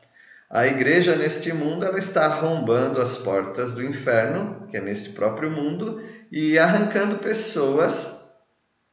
A 0.51 0.67
igreja 0.67 1.17
neste 1.17 1.53
mundo 1.53 1.85
ela 1.85 1.99
está 1.99 2.27
arrombando 2.27 3.01
as 3.01 3.19
portas 3.19 3.73
do 3.73 3.83
inferno, 3.83 4.67
que 4.69 4.77
é 4.77 4.81
neste 4.81 5.11
próprio 5.11 5.51
mundo, 5.51 6.03
e 6.31 6.59
arrancando 6.59 7.17
pessoas 7.17 8.21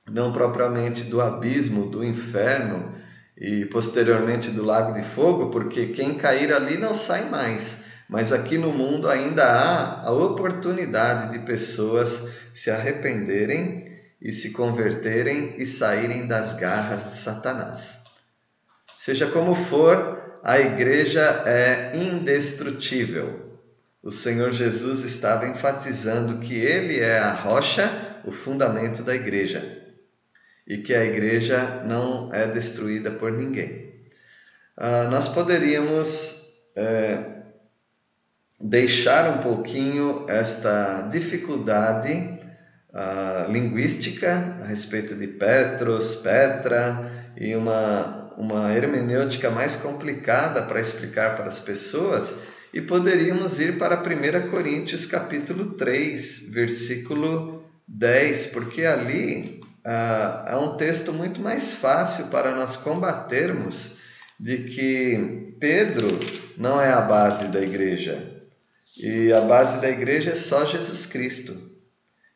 não 0.10 0.32
propriamente 0.32 1.04
do 1.04 1.20
abismo, 1.20 1.90
do 1.90 2.04
inferno 2.04 2.96
e 3.38 3.66
posteriormente 3.66 4.52
do 4.52 4.64
lago 4.64 4.94
de 4.94 5.04
fogo, 5.04 5.50
porque 5.52 5.88
quem 5.88 6.16
cair 6.16 6.54
ali 6.54 6.78
não 6.78 6.94
sai 6.94 7.30
mais. 7.30 7.86
Mas 8.08 8.32
aqui 8.32 8.58
no 8.58 8.72
mundo 8.72 9.10
ainda 9.10 9.44
há 9.44 10.08
a 10.08 10.12
oportunidade 10.12 11.34
de 11.34 11.46
pessoas 11.46 12.38
se 12.54 12.72
arrependerem 12.72 13.97
e 14.22 14.32
se 14.32 14.52
converterem 14.52 15.56
e 15.62 15.66
saírem 15.66 16.28
das 16.28 16.54
garras 16.54 17.06
de 17.06 17.16
Satanás. 17.16 18.04
Seja 18.98 19.28
como 19.28 19.54
for, 19.54 20.40
a 20.44 20.60
igreja 20.60 21.22
é 21.46 21.96
indestrutível. 21.96 23.60
O 24.02 24.12
Senhor 24.12 24.52
Jesus 24.52 25.04
estava 25.04 25.48
enfatizando 25.48 26.40
que 26.40 26.56
ele 26.56 27.00
é 27.00 27.20
a 27.20 27.34
rocha, 27.34 28.22
o 28.26 28.32
fundamento 28.32 29.04
da 29.04 29.16
igreja 29.16 29.78
e 30.66 30.78
que 30.80 30.94
a 30.94 31.06
igreja 31.06 31.84
não 31.86 32.34
é 32.34 32.48
destruída 32.48 33.12
por 33.12 33.32
ninguém. 33.32 33.88
Ah, 34.76 35.06
nós 35.06 35.28
poderíamos 35.30 36.58
é, 36.76 37.38
deixar 38.60 39.38
um 39.38 39.42
pouquinho 39.42 40.26
esta 40.30 41.04
dificuldade 41.04 42.37
ah, 43.00 43.46
linguística 43.48 44.58
a 44.60 44.66
respeito 44.66 45.14
de 45.14 45.28
Petros, 45.28 46.16
Petra 46.16 47.32
e 47.40 47.56
uma, 47.56 48.34
uma 48.36 48.74
hermenêutica 48.74 49.52
mais 49.52 49.76
complicada 49.76 50.64
para 50.64 50.82
explicar 50.82 51.36
para 51.36 51.46
as 51.46 51.60
pessoas 51.60 52.40
e 52.74 52.82
poderíamos 52.82 53.60
ir 53.60 53.78
para 53.78 54.02
1 54.02 54.50
Coríntios 54.50 55.06
capítulo 55.06 55.74
3, 55.74 56.50
versículo 56.50 57.64
10, 57.88 58.48
porque 58.48 58.84
ali 58.84 59.62
ah, 59.86 60.46
é 60.48 60.56
um 60.56 60.76
texto 60.76 61.14
muito 61.14 61.40
mais 61.40 61.74
fácil 61.74 62.30
para 62.30 62.56
nós 62.56 62.78
combatermos 62.78 63.98
de 64.40 64.58
que 64.64 65.54
Pedro 65.60 66.08
não 66.58 66.82
é 66.82 66.92
a 66.92 67.02
base 67.02 67.50
da 67.50 67.62
igreja 67.62 68.28
e 68.98 69.32
a 69.32 69.42
base 69.42 69.80
da 69.80 69.88
igreja 69.88 70.32
é 70.32 70.36
só 70.36 70.66
Jesus 70.66 71.06
Cristo. 71.06 71.77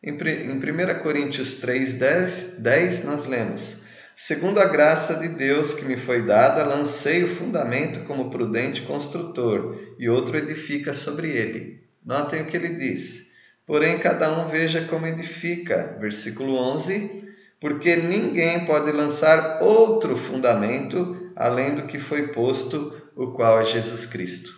Em, 0.04 0.12
em 0.14 0.58
1 0.58 1.04
Coríntios 1.04 1.58
3, 1.58 1.96
10, 1.96 2.58
10 2.60 3.04
nós 3.06 3.26
lemos: 3.26 3.86
Segundo 4.16 4.60
a 4.60 4.66
graça 4.66 5.20
de 5.20 5.30
Deus 5.30 5.74
que 5.74 5.86
me 5.86 5.96
foi 5.96 6.24
dada, 6.24 6.66
lancei 6.66 7.24
o 7.24 7.36
fundamento 7.36 8.06
como 8.06 8.30
prudente 8.30 8.82
construtor, 8.82 9.78
e 9.98 10.10
outro 10.10 10.38
edifica 10.38 10.94
sobre 10.94 11.30
ele. 11.30 11.84
Notem 12.06 12.42
o 12.42 12.46
que 12.46 12.58
ele 12.58 12.76
diz. 12.76 13.32
Porém, 13.66 14.00
cada 14.00 14.40
um 14.40 14.50
veja 14.50 14.86
como 14.86 15.06
edifica. 15.06 15.98
Versículo 16.00 16.56
11 16.56 17.22
porque 17.62 17.96
ninguém 17.96 18.66
pode 18.66 18.92
lançar 18.92 19.62
outro 19.62 20.18
fundamento 20.18 21.32
além 21.36 21.76
do 21.76 21.84
que 21.84 22.00
foi 22.00 22.30
posto, 22.30 23.00
o 23.16 23.28
qual 23.34 23.62
é 23.62 23.66
Jesus 23.66 24.08
Cristo. 24.08 24.52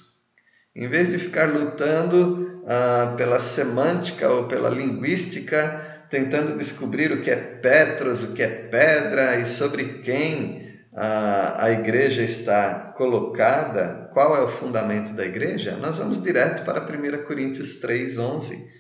Em 0.74 0.88
vez 0.88 1.12
de 1.12 1.18
ficar 1.18 1.54
lutando 1.54 2.53
ah, 2.68 3.14
pela 3.18 3.40
semântica 3.40 4.30
ou 4.30 4.48
pela 4.48 4.70
linguística, 4.70 6.06
tentando 6.10 6.58
descobrir 6.58 7.12
o 7.12 7.22
que 7.22 7.32
é 7.32 7.36
Petros, 7.36 8.24
o 8.24 8.34
que 8.34 8.44
é 8.44 8.48
pedra 8.48 9.40
e 9.40 9.46
sobre 9.46 10.02
quem 10.04 10.64
a 10.96 11.72
igreja 11.72 12.22
está 12.22 12.94
colocada, 12.96 14.12
qual 14.14 14.36
é 14.36 14.42
o 14.42 14.48
fundamento 14.48 15.14
da 15.14 15.26
igreja, 15.26 15.76
nós 15.82 15.98
vamos 15.98 16.22
direto 16.22 16.64
para 16.64 16.82
1 16.82 17.26
Coríntios 17.26 17.78
3, 17.78 18.20
11 18.20 18.74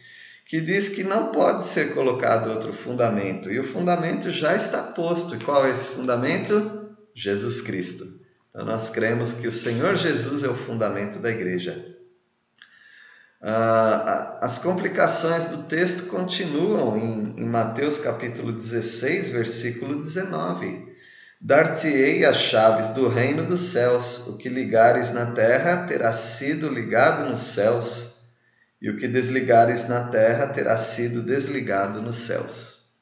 que 0.45 0.61
diz 0.61 0.89
que 0.89 1.03
não 1.03 1.31
pode 1.31 1.63
ser 1.63 1.93
colocado 1.93 2.51
outro 2.51 2.73
fundamento, 2.73 3.51
e 3.51 3.59
o 3.59 3.63
fundamento 3.63 4.29
já 4.29 4.55
está 4.55 4.83
posto. 4.83 5.35
E 5.35 5.39
qual 5.39 5.65
é 5.65 5.71
esse 5.71 5.87
fundamento? 5.87 6.89
Jesus 7.15 7.61
Cristo. 7.61 8.03
Então 8.49 8.65
nós 8.65 8.89
cremos 8.89 9.33
que 9.33 9.47
o 9.47 9.51
Senhor 9.51 9.95
Jesus 9.95 10.43
é 10.43 10.49
o 10.49 10.55
fundamento 10.55 11.19
da 11.19 11.31
igreja. 11.31 11.92
Ah, 13.45 14.38
as 14.41 14.60
complicações 14.60 15.47
do 15.47 15.63
texto 15.63 16.08
continuam 16.08 16.95
em, 16.95 17.41
em 17.41 17.45
Mateus 17.45 17.99
capítulo 17.99 18.53
16, 18.53 19.32
versículo 19.32 19.95
19. 19.95 20.93
Dar-te-ei 21.41 22.23
as 22.23 22.38
chaves 22.38 22.91
do 22.91 23.10
reino 23.10 23.45
dos 23.45 23.60
céus, 23.60 24.27
o 24.27 24.38
que 24.38 24.47
ligares 24.47 25.13
na 25.13 25.25
terra 25.25 25.86
terá 25.88 26.13
sido 26.13 26.69
ligado 26.69 27.29
nos 27.29 27.41
céus 27.41 28.13
e 28.82 28.89
o 28.89 28.95
que 28.95 29.10
desligares 29.10 29.89
na 29.89 30.08
terra 30.08 30.47
terá 30.47 30.77
sido 30.77 31.21
desligado 31.21 32.01
nos 32.01 32.15
céus. 32.19 32.93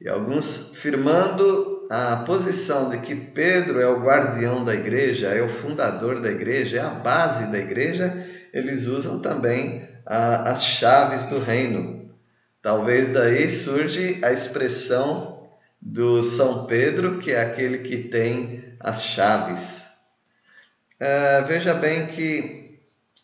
E 0.00 0.08
alguns 0.08 0.76
firmando 0.76 1.88
a 1.90 2.18
posição 2.18 2.90
de 2.90 2.98
que 2.98 3.16
Pedro 3.16 3.80
é 3.80 3.88
o 3.88 4.00
guardião 4.00 4.64
da 4.64 4.72
igreja, 4.72 5.30
é 5.30 5.42
o 5.42 5.48
fundador 5.48 6.20
da 6.20 6.30
igreja, 6.30 6.76
é 6.76 6.80
a 6.80 6.90
base 6.90 7.50
da 7.50 7.58
igreja, 7.58 8.24
eles 8.54 8.86
usam 8.86 9.18
também 9.18 9.88
a, 10.06 10.52
as 10.52 10.62
chaves 10.62 11.24
do 11.24 11.40
reino. 11.40 12.08
Talvez 12.62 13.08
daí 13.08 13.50
surge 13.50 14.20
a 14.24 14.32
expressão 14.32 15.50
do 15.82 16.22
São 16.22 16.66
Pedro, 16.66 17.18
que 17.18 17.32
é 17.32 17.42
aquele 17.42 17.78
que 17.78 18.04
tem 18.04 18.76
as 18.78 19.06
chaves. 19.06 19.86
É, 21.00 21.42
veja 21.42 21.74
bem 21.74 22.06
que 22.06 22.78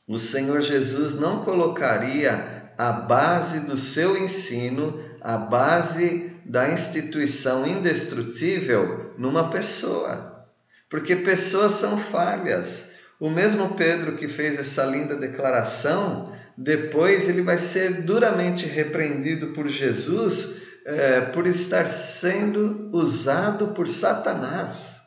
o 0.06 0.18
Senhor 0.18 0.60
Jesus 0.62 1.14
não 1.14 1.44
colocaria 1.44 2.72
a 2.76 2.92
base 2.92 3.60
do 3.60 3.76
seu 3.76 4.16
ensino, 4.16 5.00
a 5.20 5.38
base 5.38 6.34
da 6.44 6.70
instituição 6.70 7.64
indestrutível 7.64 9.14
numa 9.16 9.48
pessoa. 9.50 10.44
Porque 10.88 11.14
pessoas 11.14 11.74
são 11.74 11.98
falhas. 11.98 12.90
O 13.20 13.28
mesmo 13.28 13.74
Pedro 13.74 14.16
que 14.16 14.26
fez 14.26 14.58
essa 14.58 14.82
linda 14.84 15.14
declaração, 15.14 16.32
depois 16.56 17.28
ele 17.28 17.42
vai 17.42 17.58
ser 17.58 18.02
duramente 18.02 18.64
repreendido 18.64 19.48
por 19.48 19.68
Jesus 19.68 20.62
é, 20.86 21.20
por 21.20 21.46
estar 21.46 21.86
sendo 21.86 22.88
usado 22.92 23.68
por 23.68 23.86
Satanás. 23.86 25.02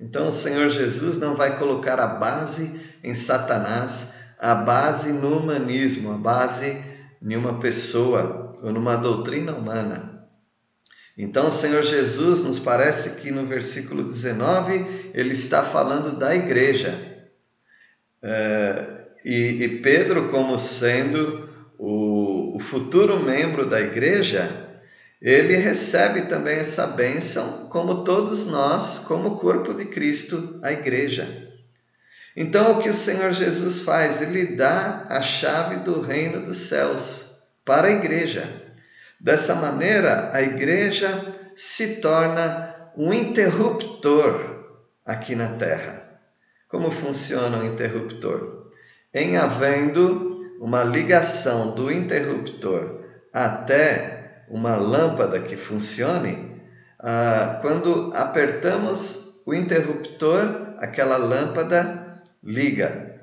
Então 0.00 0.28
o 0.28 0.32
Senhor 0.32 0.70
Jesus 0.70 1.18
não 1.18 1.36
vai 1.36 1.58
colocar 1.58 2.00
a 2.00 2.06
base 2.06 2.80
em 3.04 3.14
Satanás, 3.14 4.14
a 4.38 4.54
base 4.54 5.12
no 5.12 5.38
humanismo, 5.38 6.12
a 6.12 6.16
base 6.16 6.82
em 7.22 7.36
uma 7.36 7.60
pessoa 7.60 8.58
ou 8.62 8.72
numa 8.72 8.96
doutrina 8.96 9.52
humana. 9.52 10.12
Então, 11.16 11.48
o 11.48 11.52
Senhor 11.52 11.82
Jesus 11.82 12.42
nos 12.42 12.58
parece 12.58 13.20
que 13.20 13.30
no 13.30 13.46
versículo 13.46 14.02
19 14.02 15.10
ele 15.12 15.32
está 15.32 15.62
falando 15.62 16.16
da 16.16 16.34
igreja. 16.34 17.11
É, 18.22 18.84
e, 19.24 19.64
e, 19.64 19.68
Pedro, 19.80 20.30
como 20.30 20.56
sendo 20.56 21.48
o, 21.78 22.56
o 22.56 22.60
futuro 22.60 23.20
membro 23.20 23.68
da 23.68 23.80
igreja, 23.80 24.50
ele 25.20 25.56
recebe 25.56 26.22
também 26.22 26.58
essa 26.58 26.86
bênção, 26.88 27.68
como 27.68 28.04
todos 28.04 28.46
nós, 28.46 29.00
como 29.00 29.38
corpo 29.38 29.74
de 29.74 29.86
Cristo, 29.86 30.60
a 30.62 30.72
igreja. 30.72 31.48
Então, 32.36 32.72
o 32.72 32.82
que 32.82 32.88
o 32.88 32.94
Senhor 32.94 33.32
Jesus 33.32 33.82
faz? 33.82 34.22
Ele 34.22 34.56
dá 34.56 35.06
a 35.08 35.20
chave 35.20 35.76
do 35.76 36.00
reino 36.00 36.42
dos 36.42 36.58
céus 36.58 37.42
para 37.64 37.88
a 37.88 37.92
igreja. 37.92 38.62
Dessa 39.20 39.56
maneira, 39.56 40.30
a 40.32 40.42
igreja 40.42 41.36
se 41.54 42.00
torna 42.00 42.74
um 42.96 43.12
interruptor 43.12 44.64
aqui 45.04 45.34
na 45.34 45.56
Terra. 45.56 46.01
Como 46.72 46.90
funciona 46.90 47.58
o 47.58 47.66
interruptor? 47.66 48.70
Em 49.12 49.36
havendo 49.36 50.56
uma 50.58 50.82
ligação 50.82 51.74
do 51.74 51.92
interruptor 51.92 53.02
até 53.30 54.44
uma 54.48 54.74
lâmpada 54.76 55.38
que 55.38 55.54
funcione, 55.54 56.62
ah, 56.98 57.58
quando 57.60 58.10
apertamos 58.14 59.42
o 59.44 59.52
interruptor, 59.52 60.74
aquela 60.78 61.18
lâmpada 61.18 62.22
liga. 62.42 63.20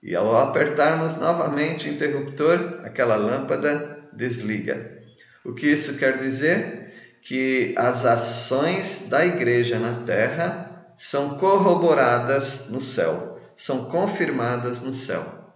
E 0.00 0.14
ao 0.14 0.36
apertarmos 0.36 1.16
novamente 1.16 1.88
o 1.88 1.92
interruptor, 1.92 2.78
aquela 2.84 3.16
lâmpada 3.16 3.98
desliga. 4.12 5.02
O 5.44 5.52
que 5.52 5.66
isso 5.66 5.98
quer 5.98 6.16
dizer? 6.16 6.94
Que 7.22 7.74
as 7.76 8.06
ações 8.06 9.08
da 9.08 9.26
igreja 9.26 9.80
na 9.80 10.06
terra 10.06 10.71
são 11.02 11.36
corroboradas 11.36 12.68
no 12.68 12.80
céu, 12.80 13.36
são 13.56 13.86
confirmadas 13.86 14.82
no 14.82 14.92
céu. 14.92 15.52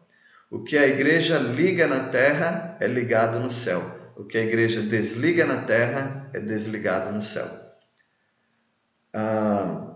O 0.50 0.64
que 0.64 0.76
a 0.76 0.88
igreja 0.88 1.38
liga 1.38 1.86
na 1.86 2.08
terra 2.08 2.76
é 2.80 2.88
ligado 2.88 3.38
no 3.38 3.48
céu. 3.48 3.80
O 4.16 4.24
que 4.24 4.36
a 4.36 4.42
igreja 4.42 4.82
desliga 4.82 5.46
na 5.46 5.58
terra 5.58 6.28
é 6.34 6.40
desligado 6.40 7.12
no 7.12 7.22
céu. 7.22 7.48
A 9.14 9.92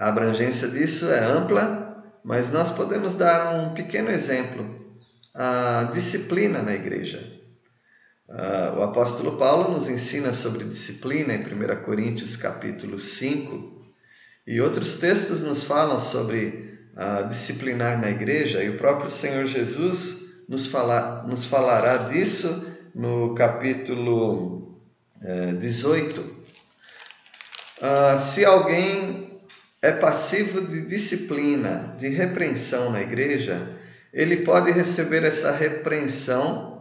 abrangência 0.00 0.66
disso 0.66 1.08
é 1.12 1.20
ampla, 1.26 2.04
mas 2.24 2.50
nós 2.50 2.68
podemos 2.68 3.14
dar 3.14 3.54
um 3.54 3.74
pequeno 3.74 4.10
exemplo. 4.10 4.84
A 5.32 5.92
disciplina 5.94 6.60
na 6.60 6.74
igreja. 6.74 7.40
O 8.76 8.82
apóstolo 8.82 9.38
Paulo 9.38 9.70
nos 9.74 9.88
ensina 9.88 10.32
sobre 10.32 10.64
disciplina 10.64 11.32
em 11.32 11.40
1 11.40 11.84
Coríntios 11.84 12.34
capítulo 12.34 12.98
5 12.98 13.81
e 14.46 14.60
outros 14.60 14.98
textos 14.98 15.42
nos 15.42 15.64
falam 15.64 15.98
sobre 15.98 16.78
uh, 16.96 17.28
disciplinar 17.28 18.00
na 18.00 18.10
igreja 18.10 18.62
e 18.62 18.70
o 18.70 18.76
próprio 18.76 19.08
Senhor 19.08 19.46
Jesus 19.46 20.44
nos, 20.48 20.66
fala, 20.66 21.24
nos 21.26 21.44
falará 21.44 21.98
disso 21.98 22.66
no 22.94 23.34
capítulo 23.34 24.78
uh, 25.22 25.56
18. 25.58 26.20
Uh, 26.20 28.18
se 28.18 28.44
alguém 28.44 29.40
é 29.80 29.92
passivo 29.92 30.60
de 30.60 30.82
disciplina, 30.82 31.96
de 31.98 32.08
repreensão 32.08 32.90
na 32.90 33.00
igreja, 33.00 33.78
ele 34.12 34.38
pode 34.38 34.70
receber 34.70 35.24
essa 35.24 35.50
repreensão 35.50 36.72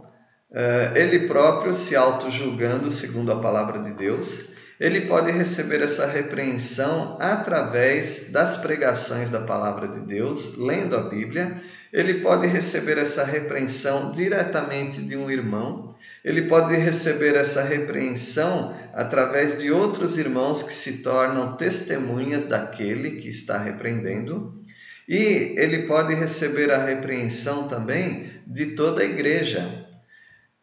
eh, 0.54 0.92
ele 0.96 1.28
próprio 1.28 1.74
se 1.74 1.96
auto-julgando 1.96 2.92
segundo 2.92 3.32
a 3.32 3.40
palavra 3.40 3.80
de 3.80 3.94
Deus, 3.94 4.52
ele 4.82 5.02
pode 5.02 5.32
receber 5.32 5.80
essa 5.84 6.08
repreensão 6.08 7.16
através 7.22 8.32
das 8.32 8.58
pregações 8.58 9.30
da 9.30 9.42
palavra 9.42 9.88
de 9.88 10.00
Deus, 10.00 10.58
lendo 10.58 10.96
a 10.96 11.04
Bíblia, 11.08 11.62
ele 11.94 12.16
pode 12.16 12.48
receber 12.48 12.98
essa 12.98 13.24
repreensão 13.24 14.12
diretamente 14.12 15.04
de 15.04 15.16
um 15.16 15.30
irmão, 15.30 15.94
ele 16.26 16.48
pode 16.48 16.76
receber 16.76 17.36
essa 17.36 17.62
repreensão 17.62 18.76
através 18.92 19.60
de 19.60 19.72
outros 19.72 20.18
irmãos 20.18 20.64
que 20.64 20.74
se 20.74 21.04
tornam 21.04 21.56
testemunhas 21.56 22.46
daquele 22.46 23.22
que 23.22 23.30
está 23.30 23.60
repreendendo, 23.60 24.60
e 25.08 25.54
ele 25.60 25.84
pode 25.84 26.16
receber 26.16 26.72
a 26.72 26.84
repreensão 26.84 27.68
também 27.68 28.32
de 28.48 28.68
toda 28.68 29.04
a 29.04 29.06
igreja, 29.06 29.81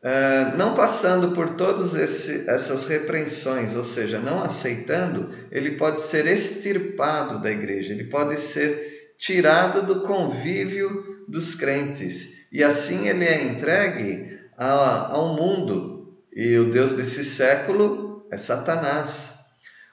Uh, 0.01 0.57
não 0.57 0.75
passando 0.75 1.33
por 1.33 1.51
todas 1.51 1.97
essas 1.97 2.87
repreensões, 2.87 3.75
ou 3.75 3.83
seja, 3.83 4.21
não 4.21 4.43
aceitando, 4.43 5.35
ele 5.51 5.73
pode 5.73 6.03
ser 6.03 6.27
extirpado 6.27 7.43
da 7.43 7.51
igreja, 7.51 7.93
ele 7.93 8.05
pode 8.05 8.39
ser 8.39 9.15
tirado 9.19 9.83
do 9.83 10.03
convívio 10.03 11.25
dos 11.27 11.57
crentes, 11.57 12.47
e 12.53 12.63
assim 12.63 13.09
ele 13.09 13.25
é 13.25 13.43
entregue 13.43 14.39
a, 14.57 15.15
ao 15.15 15.35
mundo, 15.35 16.17
e 16.33 16.57
o 16.57 16.71
Deus 16.71 16.93
desse 16.93 17.25
século 17.25 18.25
é 18.31 18.37
Satanás. 18.37 19.35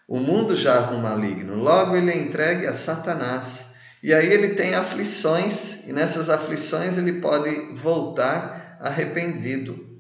O 0.07 0.19
mundo 0.19 0.55
jaz 0.55 0.91
no 0.91 0.99
maligno, 0.99 1.55
logo 1.55 1.95
ele 1.95 2.11
é 2.11 2.17
entregue 2.17 2.67
a 2.67 2.73
Satanás. 2.75 3.73
E 4.03 4.13
aí 4.13 4.31
ele 4.31 4.49
tem 4.49 4.75
aflições, 4.75 5.87
e 5.87 5.91
nessas 5.91 6.29
aflições 6.29 6.95
ele 6.95 7.13
pode 7.13 7.73
voltar 7.73 8.77
arrependido. 8.79 9.94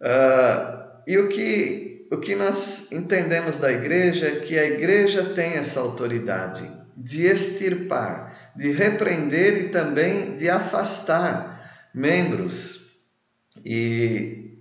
Uh, 0.00 0.88
e 1.06 1.18
o 1.18 1.28
que, 1.28 2.06
o 2.10 2.18
que 2.18 2.34
nós 2.34 2.92
entendemos 2.92 3.58
da 3.58 3.72
igreja 3.72 4.26
é 4.26 4.40
que 4.40 4.58
a 4.58 4.64
igreja 4.64 5.24
tem 5.34 5.54
essa 5.54 5.80
autoridade 5.80 6.70
de 6.96 7.26
extirpar, 7.26 8.52
de 8.56 8.72
repreender 8.72 9.64
e 9.64 9.68
também 9.70 10.34
de 10.34 10.48
afastar 10.48 11.88
membros. 11.94 12.92
E 13.64 14.58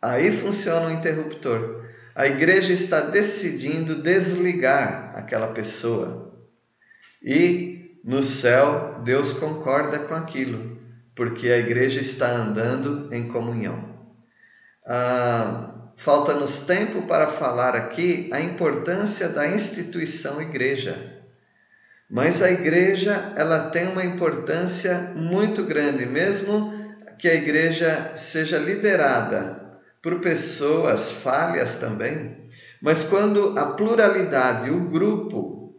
aí 0.00 0.30
funciona 0.30 0.86
o 0.86 0.92
interruptor. 0.92 1.84
A 2.14 2.26
igreja 2.26 2.72
está 2.72 3.00
decidindo 3.00 4.02
desligar 4.02 5.12
aquela 5.14 5.48
pessoa. 5.48 6.34
E 7.22 8.00
no 8.04 8.22
céu, 8.22 9.00
Deus 9.04 9.34
concorda 9.34 9.98
com 9.98 10.14
aquilo, 10.14 10.78
porque 11.14 11.48
a 11.48 11.58
igreja 11.58 12.00
está 12.00 12.30
andando 12.30 13.12
em 13.12 13.28
comunhão. 13.28 13.97
Ah, 14.88 15.78
Falta-nos 15.98 16.64
tempo 16.64 17.02
para 17.02 17.26
falar 17.26 17.74
aqui 17.74 18.30
a 18.32 18.40
importância 18.40 19.28
da 19.28 19.48
instituição 19.48 20.40
igreja. 20.40 21.24
Mas 22.08 22.40
a 22.40 22.48
igreja 22.52 23.32
ela 23.36 23.68
tem 23.70 23.88
uma 23.88 24.04
importância 24.04 25.12
muito 25.16 25.64
grande, 25.64 26.06
mesmo 26.06 26.72
que 27.18 27.26
a 27.26 27.34
igreja 27.34 28.12
seja 28.14 28.58
liderada 28.58 29.60
por 30.00 30.20
pessoas 30.20 31.10
falhas 31.10 31.76
também. 31.80 32.48
Mas 32.80 33.02
quando 33.02 33.58
a 33.58 33.72
pluralidade, 33.72 34.70
o 34.70 34.88
grupo 34.88 35.74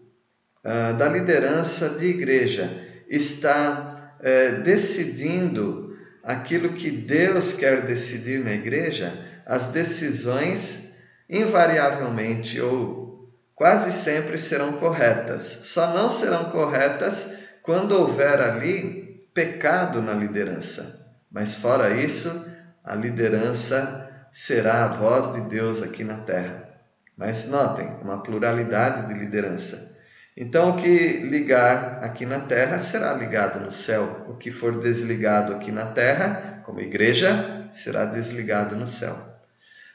ah, 0.66 0.92
da 0.92 1.08
liderança 1.08 1.92
de 1.92 2.08
igreja 2.08 2.86
está 3.08 4.18
eh, 4.22 4.52
decidindo 4.64 5.89
aquilo 6.24 6.74
que 6.74 6.92
Deus 6.92 7.54
quer 7.54 7.86
decidir 7.86 8.44
na 8.44 8.52
igreja, 8.52 9.14
as 9.46 9.72
decisões 9.72 10.98
invariavelmente 11.30 12.60
ou 12.60 13.30
quase 13.56 13.92
sempre 13.92 14.38
serão 14.38 14.74
corretas. 14.74 15.42
Só 15.42 15.94
não 15.94 16.10
serão 16.10 16.46
corretas 16.46 17.40
quando 17.64 17.92
houver 17.92 18.42
ali 18.42 19.28
pecado 19.34 20.02
na 20.02 20.14
liderança. 20.14 21.08
Mas 21.32 21.56
fora 21.56 21.94
isso, 21.94 22.50
a 22.84 22.96
liderança 22.96 24.10
será 24.32 24.86
a 24.86 24.88
voz 24.88 25.34
de 25.34 25.42
Deus 25.50 25.82
aqui 25.82 26.04
na 26.04 26.18
terra. 26.18 26.70
Mas 27.18 27.50
notem, 27.50 27.88
uma 28.02 28.24
pluralidade 28.24 29.08
de 29.08 29.20
liderança. 29.20 29.89
Então, 30.36 30.70
o 30.70 30.78
que 30.78 31.18
ligar 31.18 32.04
aqui 32.04 32.26
na 32.26 32.40
terra 32.40 32.80
será 32.80 33.14
ligado 33.14 33.60
no 33.60 33.72
céu. 33.72 34.26
O 34.30 34.36
que 34.36 34.52
for 34.52 34.80
desligado 34.80 35.54
aqui 35.54 35.72
na 35.72 35.88
terra, 35.88 36.62
como 36.66 36.80
igreja, 36.80 37.68
será 37.72 38.06
desligado 38.06 38.76
no 38.76 38.88
céu. 38.88 39.16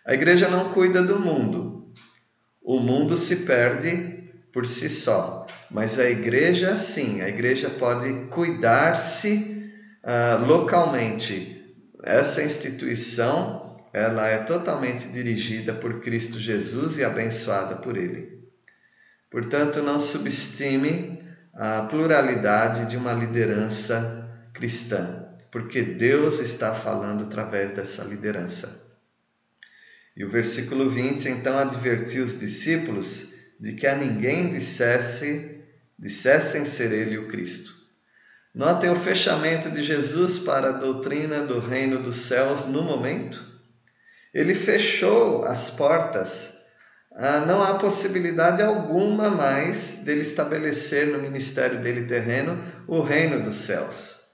A 0.05 0.13
igreja 0.13 0.49
não 0.49 0.73
cuida 0.73 1.03
do 1.03 1.19
mundo. 1.19 1.93
O 2.63 2.79
mundo 2.79 3.17
se 3.17 3.45
perde 3.47 4.31
por 4.53 4.67
si 4.67 4.91
só. 4.91 5.47
Mas 5.71 5.99
a 5.99 6.09
igreja, 6.09 6.77
sim, 6.77 7.23
a 7.23 7.29
igreja 7.29 7.71
pode 7.71 8.27
cuidar-se 8.27 9.71
uh, 10.05 10.45
localmente. 10.45 11.75
Essa 12.03 12.43
instituição, 12.43 13.79
ela 13.93 14.29
é 14.29 14.39
totalmente 14.39 15.09
dirigida 15.09 15.73
por 15.73 16.01
Cristo 16.01 16.39
Jesus 16.39 16.99
e 16.99 17.05
abençoada 17.05 17.77
por 17.77 17.97
Ele. 17.97 18.34
Portanto, 19.35 19.83
não 19.83 19.99
subestime 19.99 21.21
a 21.53 21.89
pluralidade 21.91 22.89
de 22.89 22.97
uma 22.97 23.13
liderança 23.13 24.31
cristã, 24.53 25.27
porque 25.51 25.83
Deus 25.83 26.39
está 26.39 26.73
falando 26.73 27.25
através 27.25 27.73
dessa 27.73 28.05
liderança. 28.05 28.97
E 30.17 30.25
o 30.25 30.31
versículo 30.31 30.89
20 30.89 31.29
então 31.29 31.59
advertiu 31.59 32.25
os 32.25 32.39
discípulos 32.39 33.35
de 33.59 33.73
que 33.73 33.89
a 33.89 33.97
ninguém 33.97 34.53
dissesse, 34.53 35.65
dissessem 35.99 36.65
ser 36.65 36.93
ele 36.93 37.19
o 37.19 37.27
Cristo. 37.27 37.75
Notem 38.55 38.89
o 38.91 38.95
fechamento 38.95 39.69
de 39.69 39.83
Jesus 39.83 40.39
para 40.39 40.69
a 40.69 40.79
doutrina 40.79 41.41
do 41.45 41.59
reino 41.59 42.01
dos 42.01 42.19
céus 42.19 42.67
no 42.67 42.83
momento. 42.83 43.45
Ele 44.33 44.55
fechou 44.55 45.43
as 45.43 45.73
portas 45.73 46.54
não 47.47 47.63
há 47.63 47.79
possibilidade 47.79 48.63
alguma 48.63 49.31
mais 49.31 50.03
dele 50.05 50.23
estabelecer 50.23 51.09
no 51.09 51.19
ministério 51.19 51.81
dele 51.81 52.07
terreno 52.07 52.63
o 52.89 53.01
reino 53.01 53.43
dos 53.43 53.55
céus. 53.55 54.25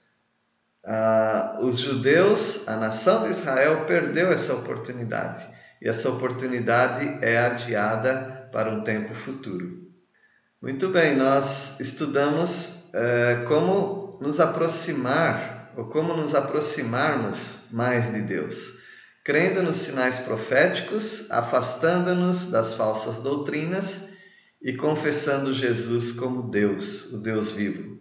Ah, 0.83 1.59
os 1.61 1.77
judeus, 1.77 2.67
a 2.67 2.75
nação 2.77 3.23
de 3.23 3.29
Israel, 3.29 3.85
perdeu 3.85 4.31
essa 4.31 4.55
oportunidade. 4.55 5.45
e 5.81 5.89
essa 5.89 6.09
oportunidade 6.09 7.17
é 7.21 7.39
adiada 7.39 8.49
para 8.51 8.69
um 8.69 8.83
tempo 8.83 9.15
futuro. 9.15 9.81
Muito 10.61 10.89
bem, 10.89 11.15
nós 11.15 11.79
estudamos 11.79 12.89
é, 12.93 13.45
como 13.47 14.19
nos 14.21 14.39
aproximar 14.39 15.73
ou 15.75 15.85
como 15.85 16.13
nos 16.13 16.35
aproximarmos 16.35 17.67
mais 17.71 18.13
de 18.13 18.21
Deus, 18.21 18.80
crendo 19.23 19.61
nos 19.61 19.77
sinais 19.77 20.19
proféticos, 20.19 21.29
afastando-nos 21.31 22.49
das 22.51 22.73
falsas 22.73 23.21
doutrinas 23.21 24.13
e 24.61 24.73
confessando 24.73 25.53
Jesus 25.53 26.11
como 26.11 26.49
Deus, 26.49 27.11
o 27.13 27.21
Deus 27.21 27.51
vivo. 27.51 27.99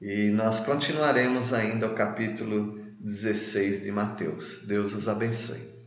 E 0.00 0.30
nós 0.30 0.60
continuaremos 0.60 1.52
ainda 1.52 1.86
o 1.86 1.94
capítulo 1.94 2.78
16 3.00 3.82
de 3.82 3.92
Mateus. 3.92 4.66
Deus 4.66 4.94
os 4.94 5.08
abençoe. 5.08 5.79